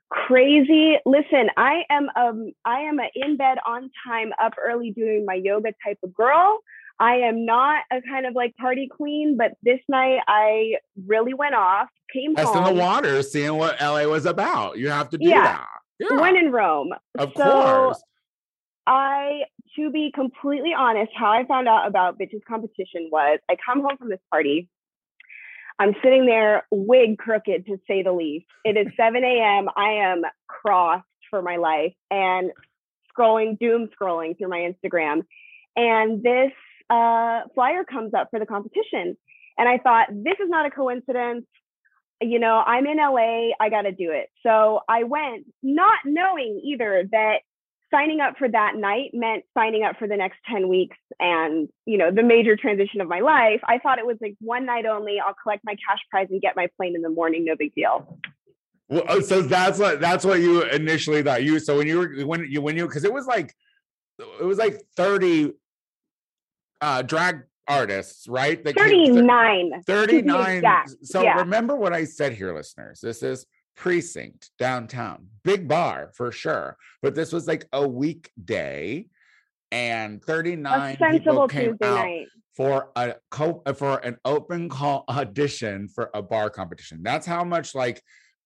[0.10, 0.98] crazy.
[1.06, 5.36] Listen, I am um I am a in bed on time, up early doing my
[5.36, 6.60] yoga type of girl.
[7.00, 11.54] I am not a kind of like party queen, but this night I really went
[11.54, 11.89] off.
[12.12, 12.63] Came home.
[12.76, 14.80] the water, seeing what LA was about.
[14.80, 15.43] You have to do Yeah.
[15.43, 15.67] that.
[16.00, 16.93] Yeah, When in Rome.
[17.20, 18.04] of so, course.
[18.88, 19.43] I,
[19.77, 23.97] to be completely honest, how I found out about Bitches Competition was I come home
[23.97, 24.69] from this party.
[25.79, 28.47] I'm sitting there, wig crooked to say the least.
[28.65, 29.67] It is 7 a.m.
[29.75, 32.51] I am crossed for my life and
[33.17, 35.23] scrolling, doom scrolling through my Instagram.
[35.75, 36.51] And this
[36.89, 39.15] uh, flyer comes up for the competition.
[39.57, 41.45] And I thought, this is not a coincidence.
[42.21, 44.29] You know, I'm in LA, I got to do it.
[44.41, 47.39] So I went, not knowing either that
[47.91, 51.97] signing up for that night meant signing up for the next 10 weeks and you
[51.97, 55.19] know the major transition of my life i thought it was like one night only
[55.19, 58.19] i'll collect my cash prize and get my plane in the morning no big deal
[58.89, 61.43] Well, oh, so that's what that's what you initially thought.
[61.43, 63.54] You so when you were when you when you because it was like
[64.39, 65.52] it was like 30
[66.80, 68.63] uh drag artists, right?
[68.63, 70.63] That 39 to 39.
[71.04, 71.39] So yeah.
[71.39, 73.02] remember what I said here, listeners.
[73.02, 73.45] This is
[73.77, 76.75] precinct downtown, big bar for sure.
[77.01, 79.05] But this was like a weekday,
[79.71, 85.05] and 39 a people came tuesday out night for a co- for an open call
[85.09, 87.01] audition for a bar competition.
[87.03, 88.01] That's how much like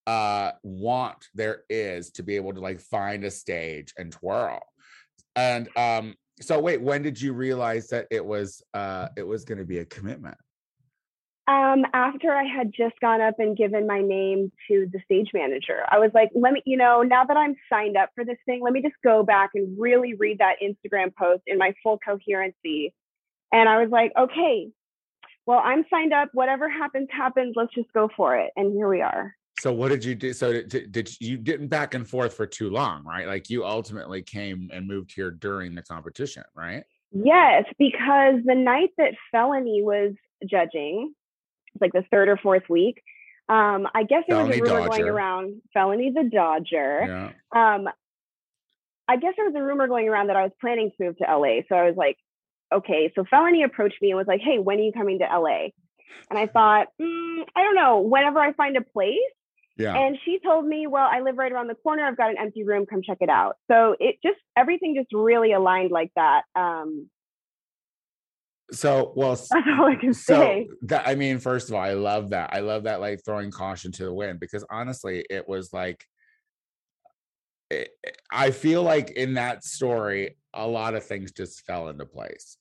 [0.08, 4.60] uh want there is to be able to like find a stage and twirl.
[5.36, 9.60] And um so wait, when did you realize that it was uh it was going
[9.60, 10.38] to be a commitment?
[11.48, 15.84] Um after i had just gone up and given my name to the stage manager
[15.90, 18.62] i was like let me you know now that i'm signed up for this thing
[18.64, 22.94] let me just go back and really read that instagram post in my full coherency
[23.52, 24.70] and i was like okay
[25.48, 29.02] well i'm signed up whatever happens happens let's just go for it and here we
[29.02, 30.34] are So what did you do?
[30.34, 33.28] So did, did, you didn't back and forth for too long, right?
[33.28, 36.84] Like you ultimately came and moved here during the competition, right?
[37.12, 40.14] Yes, because the night that Felony was
[40.50, 41.14] judging,
[41.80, 43.02] like the third or fourth week,
[43.50, 47.34] um, I guess there was a rumor going around, Felony the Dodger.
[47.54, 47.76] Yeah.
[47.76, 47.90] Um,
[49.08, 51.26] I guess there was a rumor going around that I was planning to move to
[51.26, 51.62] LA.
[51.68, 52.18] So I was like,
[52.74, 55.70] okay, so Felony approached me and was like, hey, when are you coming to LA?
[56.30, 59.18] And I thought, mm, I don't know, whenever I find a place.
[59.78, 59.98] Yeah.
[59.98, 62.06] And she told me, well, I live right around the corner.
[62.06, 62.86] I've got an empty room.
[62.86, 63.58] Come check it out.
[63.70, 66.44] So it just, everything just really aligned like that.
[66.56, 67.10] Um,
[68.74, 70.70] so well that's all I can so say.
[70.84, 72.52] that i mean first of all i love that.
[72.54, 76.06] I love that like throwing caution to the wind because honestly it was like
[77.70, 82.06] it, it- i feel like in that story a lot of things just fell into
[82.06, 82.58] place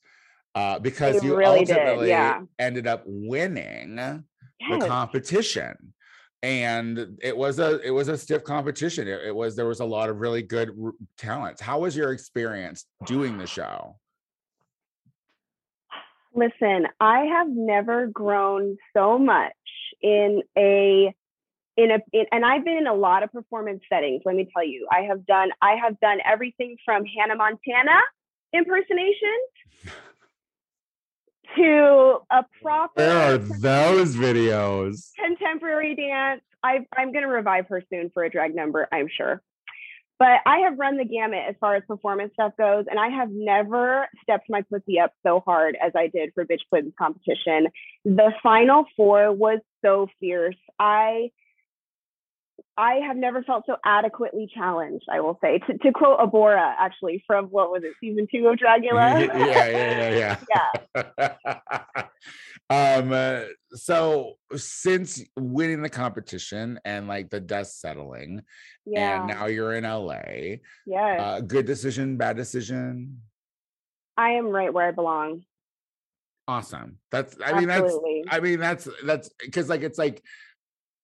[0.54, 2.40] uh because They you really did, ultimately yeah.
[2.58, 5.94] ended up winning the competition.
[6.42, 9.06] And it was a it was a stiff competition.
[9.08, 12.12] It, it was there was a lot of really good r- talents how was your
[12.12, 13.96] experience doing the show
[16.34, 19.52] Listen, I have never grown so much
[20.00, 21.14] in a
[21.76, 24.64] in a in, and I've been in a lot of performance settings, let me tell
[24.64, 24.86] you.
[24.90, 28.00] I have done I have done everything from Hannah Montana
[28.52, 29.38] impersonation
[31.56, 35.10] to a proper There are those videos?
[35.18, 36.42] contemporary dance.
[36.62, 39.42] I, I'm going to revive her soon for a drag number, I'm sure.
[40.20, 43.30] But I have run the gamut as far as performance stuff goes, and I have
[43.30, 47.68] never stepped my pussy up so hard as I did for Bitch Quiz competition.
[48.04, 50.58] The final four was so fierce.
[50.78, 51.30] I
[52.80, 55.58] I have never felt so adequately challenged, I will say.
[55.58, 59.26] To, to quote Abhora, actually, from what was it, season two of Dragula?
[59.28, 61.34] yeah, yeah, yeah,
[61.76, 62.04] yeah.
[63.00, 63.40] um, uh,
[63.72, 68.40] so since winning the competition and like the dust settling,
[68.86, 69.18] yeah.
[69.18, 71.20] and now you're in LA, yes.
[71.20, 73.20] uh, good decision, bad decision.
[74.16, 75.42] I am right where I belong.
[76.48, 76.96] Awesome.
[77.12, 77.36] That's.
[77.44, 77.94] I mean, that's.
[78.30, 80.22] I mean, that's that's because like it's like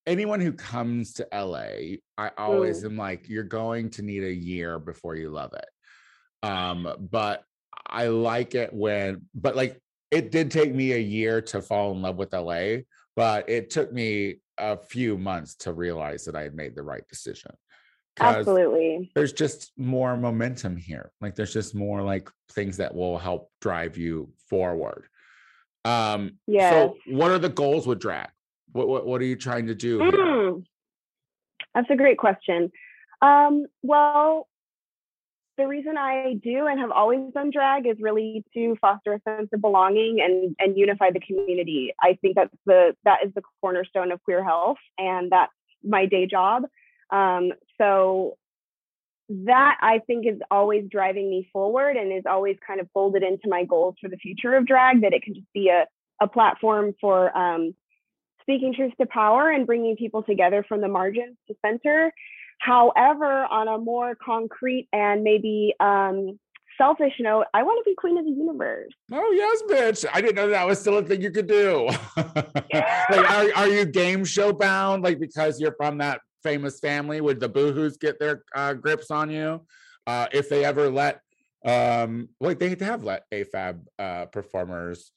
[0.06, 2.86] anyone who comes to LA, I always Mm.
[2.86, 6.46] am like, you're going to need a year before you love it.
[6.46, 7.44] Um, but
[7.86, 12.02] I like it when, but like it did take me a year to fall in
[12.02, 12.78] love with LA,
[13.16, 17.06] but it took me a few months to realize that I had made the right
[17.08, 17.50] decision.
[18.18, 19.10] Absolutely.
[19.14, 21.10] There's just more momentum here.
[21.20, 25.08] Like there's just more like things that will help drive you forward.
[25.84, 26.70] Um, Yes.
[26.70, 28.28] so what are the goals with drag?
[28.72, 29.98] What what, what are you trying to do?
[29.98, 30.64] Mm.
[31.74, 32.70] That's a great question.
[33.22, 34.48] Um, well,
[35.56, 39.48] the reason I do and have always done drag is really to foster a sense
[39.52, 41.94] of belonging and and unify the community.
[42.00, 45.52] I think that's the that is the cornerstone of queer health, and that's
[45.82, 46.64] my day job.
[47.10, 48.36] Um, so
[49.28, 53.48] that I think is always driving me forward and is always kind of folded into
[53.48, 55.02] my goals for the future of drag.
[55.02, 55.86] That it can just be a
[56.20, 57.74] a platform for um,
[58.46, 62.12] speaking truth to power and bringing people together from the margins to center.
[62.58, 66.38] However, on a more concrete and maybe um,
[66.78, 68.92] selfish note, I want to be queen of the universe.
[69.12, 70.08] Oh yes, bitch!
[70.12, 71.88] I didn't know that was still a thing you could do.
[72.16, 75.02] like, are are you game show bound?
[75.02, 77.20] Like because you're from that famous family?
[77.20, 79.66] Would the boohoo's get their uh, grips on you
[80.06, 81.20] uh, if they ever let?
[81.64, 85.10] Um, wait, they have let AFAB uh, performers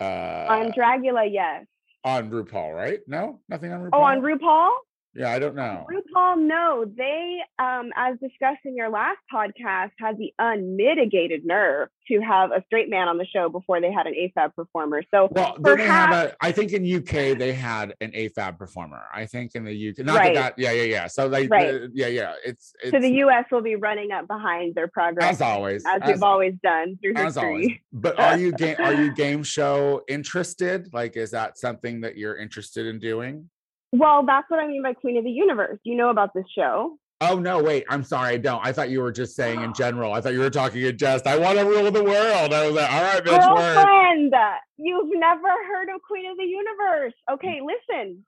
[0.00, 1.66] uh, on Dragula, yes.
[2.04, 3.00] On RuPaul, right?
[3.06, 3.90] No, nothing on oh, RuPaul.
[3.92, 4.70] Oh, on RuPaul?
[5.12, 5.86] Yeah, I don't know.
[5.90, 6.84] RuPaul, no.
[6.96, 12.62] They, um, as discussed in your last podcast, had the unmitigated nerve to have a
[12.66, 15.02] straight man on the show before they had an AFAB performer.
[15.12, 16.44] So Well, then they have perhaps- a.
[16.46, 19.02] I think in UK they had an AFAB performer.
[19.12, 20.34] I think in the UK, not Right.
[20.34, 20.62] that, that.
[20.62, 21.06] Yeah, yeah, yeah.
[21.08, 21.72] So like, Right.
[21.72, 22.34] the- yeah, yeah.
[22.44, 23.46] It's it's so the U.S.
[23.50, 25.84] will be running up behind their progress as always.
[25.86, 27.66] as as- we've always done through as always.
[27.68, 27.82] history.
[27.92, 28.76] But are you game?
[28.78, 30.88] Are you game show interested?
[30.92, 33.50] Like, is that something that you're interested in doing?
[33.92, 35.78] Well, that's what I mean by Queen of the Universe.
[35.84, 36.96] You know about this show.
[37.22, 37.84] Oh no, wait.
[37.90, 38.34] I'm sorry.
[38.34, 38.64] I don't.
[38.64, 40.12] I thought you were just saying in general.
[40.12, 41.26] I thought you were talking in jest.
[41.26, 42.54] I want to rule the world.
[42.54, 43.74] I was like, all right, bitch, word.
[43.74, 44.34] Girlfriend,
[44.78, 47.12] you've never heard of Queen of the Universe.
[47.30, 48.24] Okay, listen.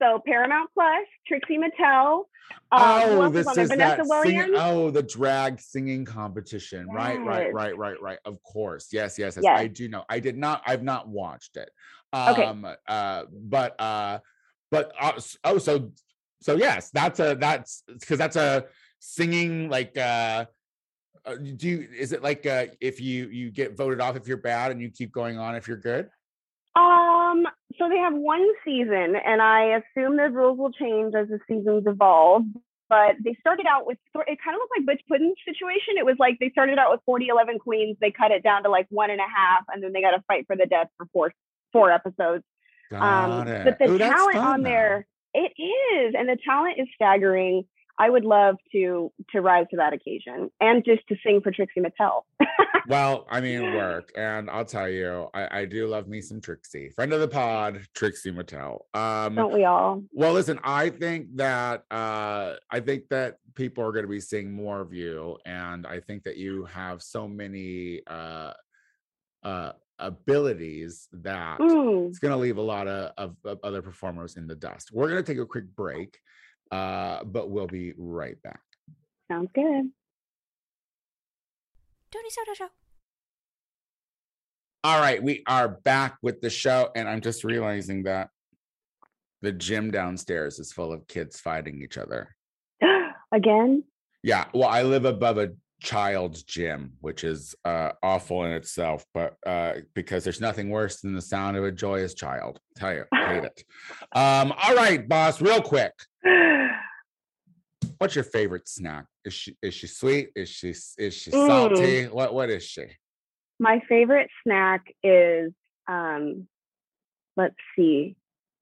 [0.00, 2.24] So Paramount Plus, Trixie Mattel.
[2.70, 4.56] Uh, Oh, this is Vanessa that Williams.
[4.56, 6.86] oh, the drag singing competition.
[6.88, 8.18] Right, right, right, right, right.
[8.24, 8.88] Of course.
[8.92, 9.44] Yes, yes, yes.
[9.44, 9.58] Yes.
[9.58, 10.04] I do know.
[10.08, 11.70] I did not, I've not watched it.
[12.14, 12.44] Okay.
[12.44, 14.18] Um, uh, but uh,
[14.70, 15.12] but uh,
[15.44, 15.92] oh, so
[16.40, 18.66] so yes, that's a that's because that's a
[19.00, 20.44] singing like uh
[21.24, 24.36] uh, do you is it like uh if you you get voted off if you're
[24.36, 26.08] bad and you keep going on if you're good
[26.78, 27.46] Um,
[27.78, 31.84] so they have one season, and I assume the rules will change as the seasons
[31.86, 32.44] evolve.
[32.88, 35.98] But they started out with it kind of looked like Biqtch Puddin's situation.
[35.98, 38.70] It was like they started out with 40, 11 queens, they cut it down to
[38.70, 41.06] like one and a half, and then they got to fight for the death for
[41.12, 41.32] four
[41.72, 42.44] four episodes.
[42.90, 43.02] Got
[43.42, 43.64] Um, it.
[43.64, 44.68] but the Ooh, talent fun, on though.
[44.70, 47.64] there, it is, and the talent is staggering.
[48.00, 51.80] I would love to to rise to that occasion and just to sing for Trixie
[51.80, 52.22] Mattel.
[52.86, 56.90] well, I mean, work, and I'll tell you, I, I do love me some Trixie,
[56.90, 58.82] friend of the pod, Trixie Mattel.
[58.94, 60.02] Um, Don't we all?
[60.12, 64.52] Well, listen, I think that uh, I think that people are going to be seeing
[64.52, 68.52] more of you, and I think that you have so many uh,
[69.42, 74.36] uh, abilities that Mm, it's going to leave a lot of, of, of other performers
[74.36, 74.90] in the dust.
[74.92, 76.18] We're going to take a quick break,
[76.70, 78.60] uh, but we'll be right back.
[79.30, 79.90] sounds good.
[82.10, 82.68] Tony Soto Show.
[84.84, 88.30] All right, we are back with the show, and I'm just realizing that
[89.42, 92.34] the gym downstairs is full of kids fighting each other.
[93.32, 93.84] Again?
[94.22, 99.36] Yeah, well, I live above a child's gym, which is uh, awful in itself, but
[99.46, 102.58] uh, because there's nothing worse than the sound of a joyous child.
[102.76, 103.64] Tell you, I hate it.
[104.12, 105.92] Um, all right, boss, real quick.
[107.98, 109.04] What's your favorite snack?
[109.24, 110.30] Is she is she sweet?
[110.34, 111.46] Is she is she Mm.
[111.46, 112.04] salty?
[112.06, 112.84] What what is she?
[113.58, 115.52] My favorite snack is
[115.88, 116.48] um
[117.36, 118.16] let's see.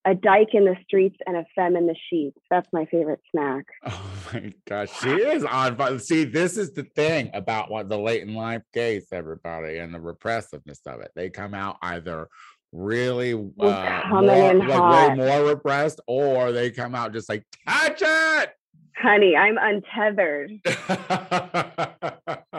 [0.06, 2.38] A dyke in the streets and a femme in the sheets.
[2.48, 3.64] That's my favorite snack.
[4.28, 5.76] Oh my gosh, she is on.
[5.76, 9.94] But see, this is the thing about what the late in life case, everybody, and
[9.94, 11.12] the repressiveness of it.
[11.14, 12.28] They come out either
[12.72, 18.50] really uh, more, like way more repressed, or they come out just like touch it.
[18.96, 20.50] Honey, I'm untethered.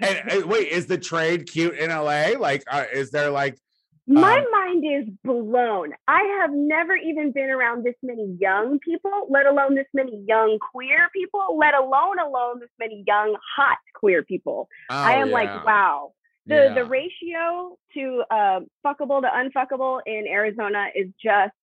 [0.00, 2.32] and, and wait, is the trade cute in LA?
[2.38, 3.58] Like, uh, is there like?
[4.06, 5.92] My Um, mind is blown.
[6.08, 10.58] I have never even been around this many young people, let alone this many young
[10.58, 14.68] queer people, let alone alone this many young hot queer people.
[14.90, 16.12] I oh, am yeah, like, wow.
[16.46, 16.74] The yeah.
[16.74, 21.54] the ratio to uh, fuckable to unfuckable in Arizona is just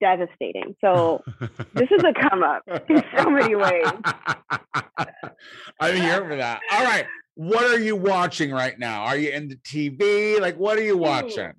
[0.00, 0.74] devastating.
[0.80, 1.22] So
[1.74, 3.86] this is a come up in so many ways.
[5.80, 6.60] I'm here for that.
[6.72, 7.06] All right.
[7.34, 9.04] What are you watching right now?
[9.04, 10.40] Are you into TV?
[10.40, 11.52] Like, what are you watching?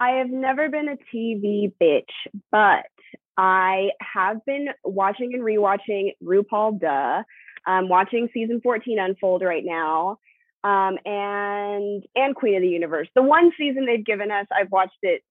[0.00, 2.04] I have never been a TV bitch,
[2.50, 2.86] but
[3.36, 7.22] I have been watching and rewatching RuPaul Duh.
[7.66, 10.18] I'm watching season 14 unfold right now.
[10.64, 13.08] Um, and and Queen of the Universe.
[13.14, 15.22] The one season they've given us, I've watched it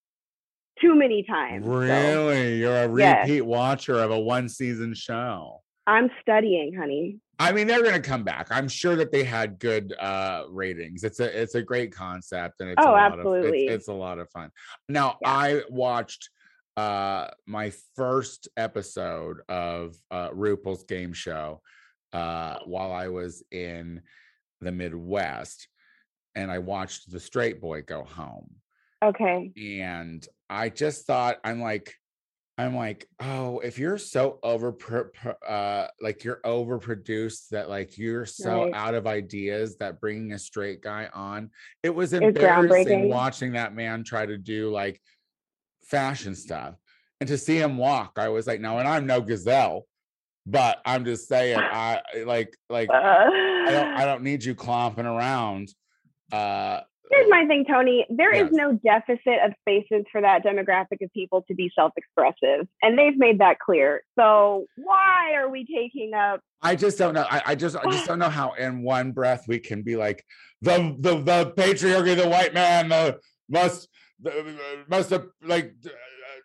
[0.82, 1.66] too many times.
[1.66, 2.58] so Really?
[2.58, 3.28] You're a Yes.
[3.28, 5.62] repeat watcher of a one season show.
[5.88, 7.20] I'm studying, honey.
[7.40, 8.48] I mean, they're gonna come back.
[8.52, 11.04] I'm sure that they had good uh ratings.
[11.04, 13.68] It's a it's a great concept and it's a Oh, lot absolutely.
[13.68, 14.52] of it's, it's a lot of fun.
[14.90, 15.30] Now Yeah.
[15.32, 16.30] I watched
[16.76, 21.62] uh my first episode of uh RuPaul's game show
[22.14, 24.02] uh while I was in
[24.62, 25.68] the Midwest
[26.36, 28.50] and I watched the straight boy go home
[29.04, 29.52] Okay.
[29.56, 31.94] and I just thought I'm like
[32.60, 34.76] I'm like, oh, if you're so over
[35.48, 38.74] uh like you're overproduced that like you're so Right.
[38.74, 41.52] out of ideas that bringing a straight guy on,
[41.84, 45.00] it was It's embarrassing watching that man try to do like
[45.84, 46.76] fashion stuff.
[47.20, 49.86] And to see him walk, I was like, no, and I'm no gazelle,
[50.46, 55.70] but I'm just saying, I like like I don't I don't need you clomping around.
[56.32, 58.06] Uh Here's my thing, Tony.
[58.10, 58.52] There is Yes.
[58.52, 63.40] no deficit of spaces for that demographic of people to be self-expressive, and they've made
[63.40, 64.04] that clear.
[64.18, 66.42] So why are we taking up?
[66.62, 67.26] I just don't know.
[67.30, 70.26] I, I just I just don't know how in one breath we can be like
[70.62, 73.88] the the the patriarchy, the white man the must
[74.22, 74.58] the,
[74.90, 75.90] must uh, like uh,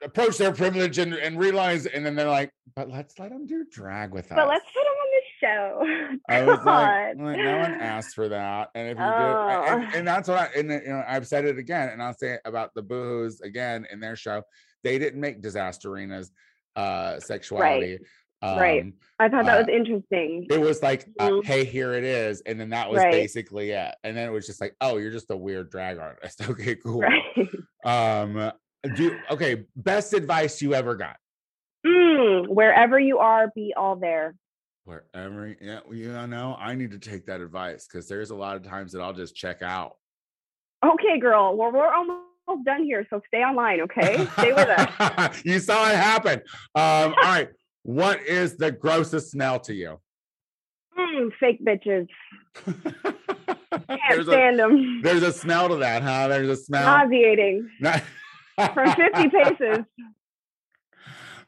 [0.02, 3.64] approach their privilege and, and realize, and then they're like, but let's let them do
[3.70, 4.36] drag with us.
[4.36, 5.84] But let's put them on the show.
[6.28, 9.98] I was like, no one asked for that, and if you do, and, Oh.
[9.98, 12.40] and that's what I and you know I've said it again, and I'll say it
[12.44, 14.42] about the Boohoo's again in their show.
[14.84, 16.30] They didn't make Disasterina's
[16.76, 17.98] uh sexuality.
[18.42, 18.82] Right.
[18.82, 20.48] Um, I thought that uh, was interesting.
[20.50, 21.44] it was like uh, Mhm.
[21.44, 23.12] hey here it is and then that was Right.
[23.12, 26.40] basically it and then it was just like oh you're just a weird drag artist
[26.50, 27.48] okay cool Right.
[27.84, 28.50] um
[28.94, 31.16] do okay best advice you ever got
[31.86, 34.34] Mm, wherever you are, be all there.
[34.84, 38.64] Wherever yeah you know i need to take that advice because there's a lot of
[38.64, 39.96] times that i'll just check out
[40.84, 41.56] Okay, girl.
[41.56, 43.82] Well, we're almost done here, so stay online.
[43.82, 45.40] Okay, stay with us.
[45.44, 46.40] you saw it happen
[46.74, 47.48] um all right
[47.84, 49.98] what is the grossest smell to you
[50.98, 52.06] Mm, fake bitches.
[52.64, 52.76] Can't
[54.10, 55.00] there's, a, stand them.
[55.02, 57.70] there's a smell to that huh there's a smell Nauseating
[58.74, 59.84] from 50 paces.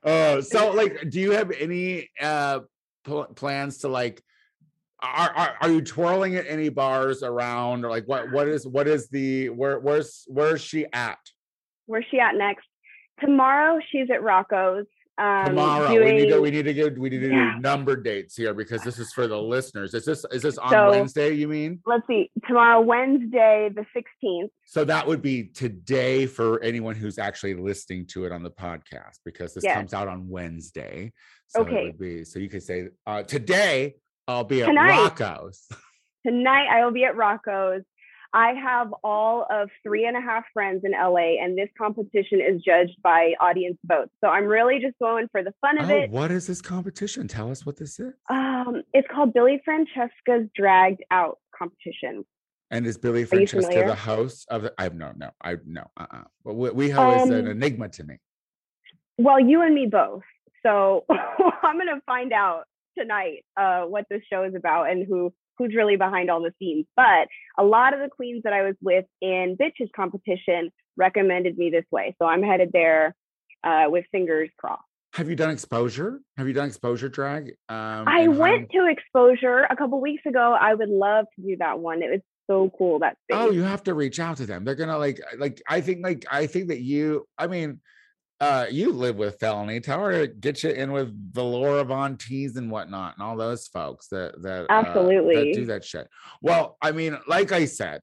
[0.02, 2.60] Uh, so like, do you have any uh
[3.04, 4.22] pl- plans to like?
[5.02, 8.88] Are, are are you twirling at any bars around or like what what is what
[8.88, 11.18] is the where where's where's she at?
[11.86, 12.66] Where's she at next?
[13.20, 14.86] Tomorrow, she's at Rocco's.
[15.16, 17.52] Um, Tomorrow doing, we need to we need to get we need to Yeah.
[17.54, 19.94] do number dates here because this is for the listeners.
[19.94, 21.32] Is this is this on So- Wednesday?
[21.32, 21.80] You mean?
[21.86, 24.50] let's see, tomorrow, Wednesday, the 16th.
[24.64, 29.20] So that would be today for anyone who's actually listening to it on the podcast
[29.24, 29.76] because this Yes.
[29.76, 31.12] comes out on Wednesday.
[31.48, 31.84] So it Okay.
[31.86, 33.94] would be so you could say uh, today
[34.26, 34.96] I'll be at Tonight.
[35.02, 35.68] Rocco's.
[36.26, 37.82] Tonight, I will be at Rocco's.
[38.34, 42.60] I have all of three and a half friends in LA, and this competition is
[42.62, 44.10] judged by audience votes.
[44.20, 46.10] So I'm really just going for the fun of Oh, it.
[46.10, 47.28] what is this competition?
[47.28, 48.12] Tell us what this is.
[48.28, 52.24] Um, it's called Billy Francesca's Dragged Out competition.
[52.72, 54.74] And is Billy Francesca the host of the?
[54.78, 57.50] I have no, no, I no, uh, uh But we, we have is an Um,
[57.52, 58.18] enigma to me.
[59.16, 60.22] Well, you and me both.
[60.64, 61.04] So
[61.62, 62.64] I'm gonna find out
[62.98, 66.86] tonight uh, what this show is about and who who's really behind all the scenes.
[66.96, 67.28] But
[67.58, 71.84] a lot of the queens that I was with in Bitches competition recommended me this
[71.90, 73.14] way, so I'm headed there
[73.62, 74.82] uh, with fingers crossed.
[75.14, 76.20] Have you done exposure?
[76.36, 77.50] Have you done exposure drag?
[77.68, 80.56] Um, I how- went to Exposure a couple weeks ago.
[80.60, 82.02] I would love to do that one.
[82.02, 82.98] It was so cool.
[82.98, 83.38] That space.
[83.40, 84.64] Oh, you have to reach out to them.
[84.64, 85.62] They're gonna like, like.
[85.68, 87.26] I think, like, I think that you.
[87.38, 87.80] I mean,
[88.44, 89.80] uh, you live with felony.
[89.80, 93.66] Tell her to get you in with Valora Von Tees and whatnot, and all those
[93.68, 95.52] folks that that uh, that Absolutely.
[95.52, 96.08] do that shit.
[96.42, 98.00] Well, I mean, like I said,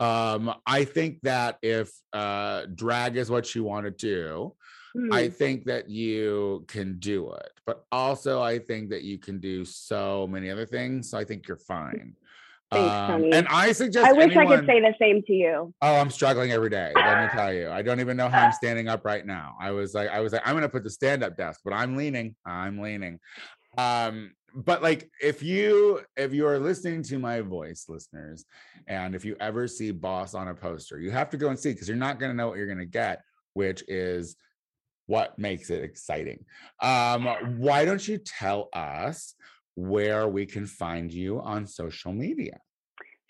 [0.00, 4.54] um, I think that if uh, drag is what you want to do,
[4.96, 5.12] Hmm.
[5.12, 9.64] I think that you can do it, but also I think that you can do
[9.66, 11.10] so many other things.
[11.10, 12.14] So I think you're fine.
[12.72, 15.72] Thanks, Um, and I suggest I wish I could say the same to you.
[15.82, 16.92] Oh, I'm struggling every day.
[16.96, 17.70] Let me tell you.
[17.70, 19.54] I don't even know how I'm standing up right now.
[19.60, 22.34] I was like, I was like, I'm gonna put the stand-up desk, but I'm leaning.
[22.44, 23.20] I'm leaning.
[23.78, 28.44] Um, but like if you if you are listening to my voice, listeners,
[28.88, 31.72] and if you ever see boss on a poster, you have to go and see
[31.72, 34.34] because you're not gonna know what you're gonna get, which is
[35.06, 36.44] what makes it exciting.
[36.82, 37.26] Um,
[37.58, 39.34] why don't you tell us
[39.76, 42.58] where we can find you on social media?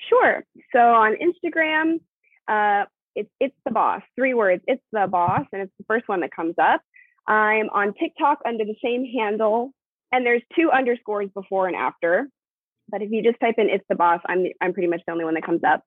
[0.08, 0.44] Sure.
[0.72, 2.00] So on Instagram,
[2.48, 4.02] uh, it's it's the boss.
[4.14, 4.62] Three words.
[4.66, 6.80] It's the boss, and it's the first one that comes up.
[7.26, 9.72] I'm on TikTok under the same handle,
[10.12, 12.28] and there's two underscores before and after.
[12.88, 15.24] But if you just type in "it's the boss," I'm I'm pretty much the only
[15.24, 15.82] one that comes up.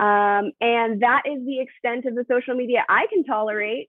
[0.00, 3.88] Um, and that is the extent of the social media I can tolerate.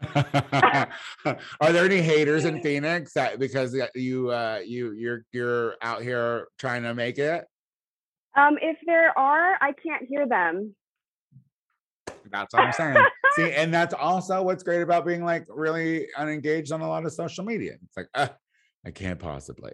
[0.14, 6.48] Are there any haters in Phoenix that because you uh you you're you're out here
[6.58, 7.44] trying to make it?
[8.36, 10.74] Um, if there are, I can't hear them.
[12.30, 13.04] That's what I'm saying.
[13.32, 17.12] See, and that's also what's great about being like really unengaged on a lot of
[17.12, 17.76] social media.
[17.82, 18.28] It's like, uh,
[18.86, 19.72] I can't possibly.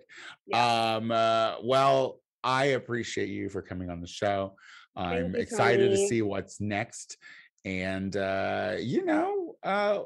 [0.55, 4.55] Um uh, well, I appreciate you for coming on the show.
[4.97, 7.19] I'm you, excited to see what's next.
[7.65, 10.01] And uh, you know, uh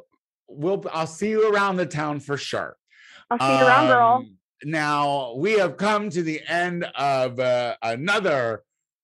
[0.48, 2.76] we'll I'll see you around the town for sure.
[3.30, 4.14] I'll see you around, girl.
[4.16, 8.62] Um, Now we have come to the end of uh, another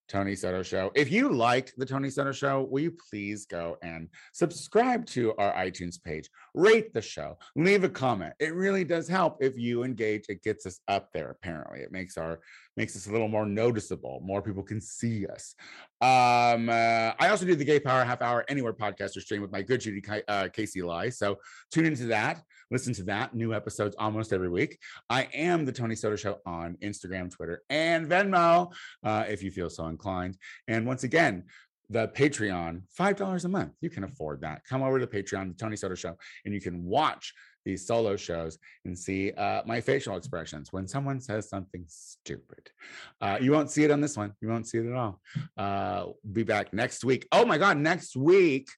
[0.08, 0.90] Tony Soto show.
[0.94, 5.52] If you like the Tony Soto show, will you please go and subscribe to our
[5.54, 8.34] iTunes page, rate the show, leave a comment.
[8.38, 10.26] It really does help if you engage.
[10.28, 11.30] It gets us up there.
[11.30, 12.40] Apparently, it makes our
[12.76, 14.20] makes us a little more noticeable.
[14.24, 15.54] More people can see us.
[16.00, 19.52] Um, uh, I also do the Gay Power Half Hour Anywhere podcast or stream with
[19.52, 21.08] my good Judy uh, Casey Lai.
[21.08, 21.38] So
[21.70, 22.42] tune into that.
[22.74, 23.36] Listen to that.
[23.36, 24.80] New episodes almost every week.
[25.08, 28.72] I am the Tony Soto Show on Instagram, Twitter, and Venmo,
[29.04, 30.36] uh, if you feel so inclined.
[30.66, 31.44] And once again,
[31.88, 33.74] the Patreon, $5 a month.
[33.80, 34.64] You can afford that.
[34.68, 37.32] Come over to Patreon, the Tony Soto Show, and you can watch
[37.64, 42.72] these solo shows and see uh, my facial expressions when someone says something stupid.
[43.20, 44.32] Uh, you won't see it on this one.
[44.40, 45.20] You won't see it at all.
[45.56, 47.28] Uh, be back next week.
[47.30, 48.68] Oh my God, next week.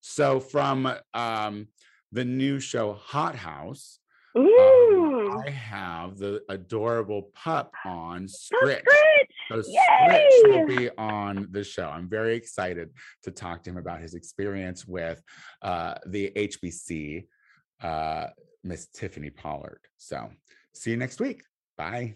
[0.00, 1.68] So from um,
[2.14, 3.98] the new show Hot House,
[4.36, 8.82] um, I have the adorable pup on Oh, Scritch.
[8.82, 9.34] Scritch.
[9.50, 11.88] So Scritch will be on the show.
[11.88, 12.90] I'm very excited
[13.24, 15.20] to talk to him about his experience with
[15.62, 17.26] uh, the HBC,
[17.82, 18.28] uh,
[18.62, 19.80] Miss Tiffany Pollard.
[19.98, 20.30] So
[20.72, 21.42] see you next week.
[21.76, 22.14] Bye.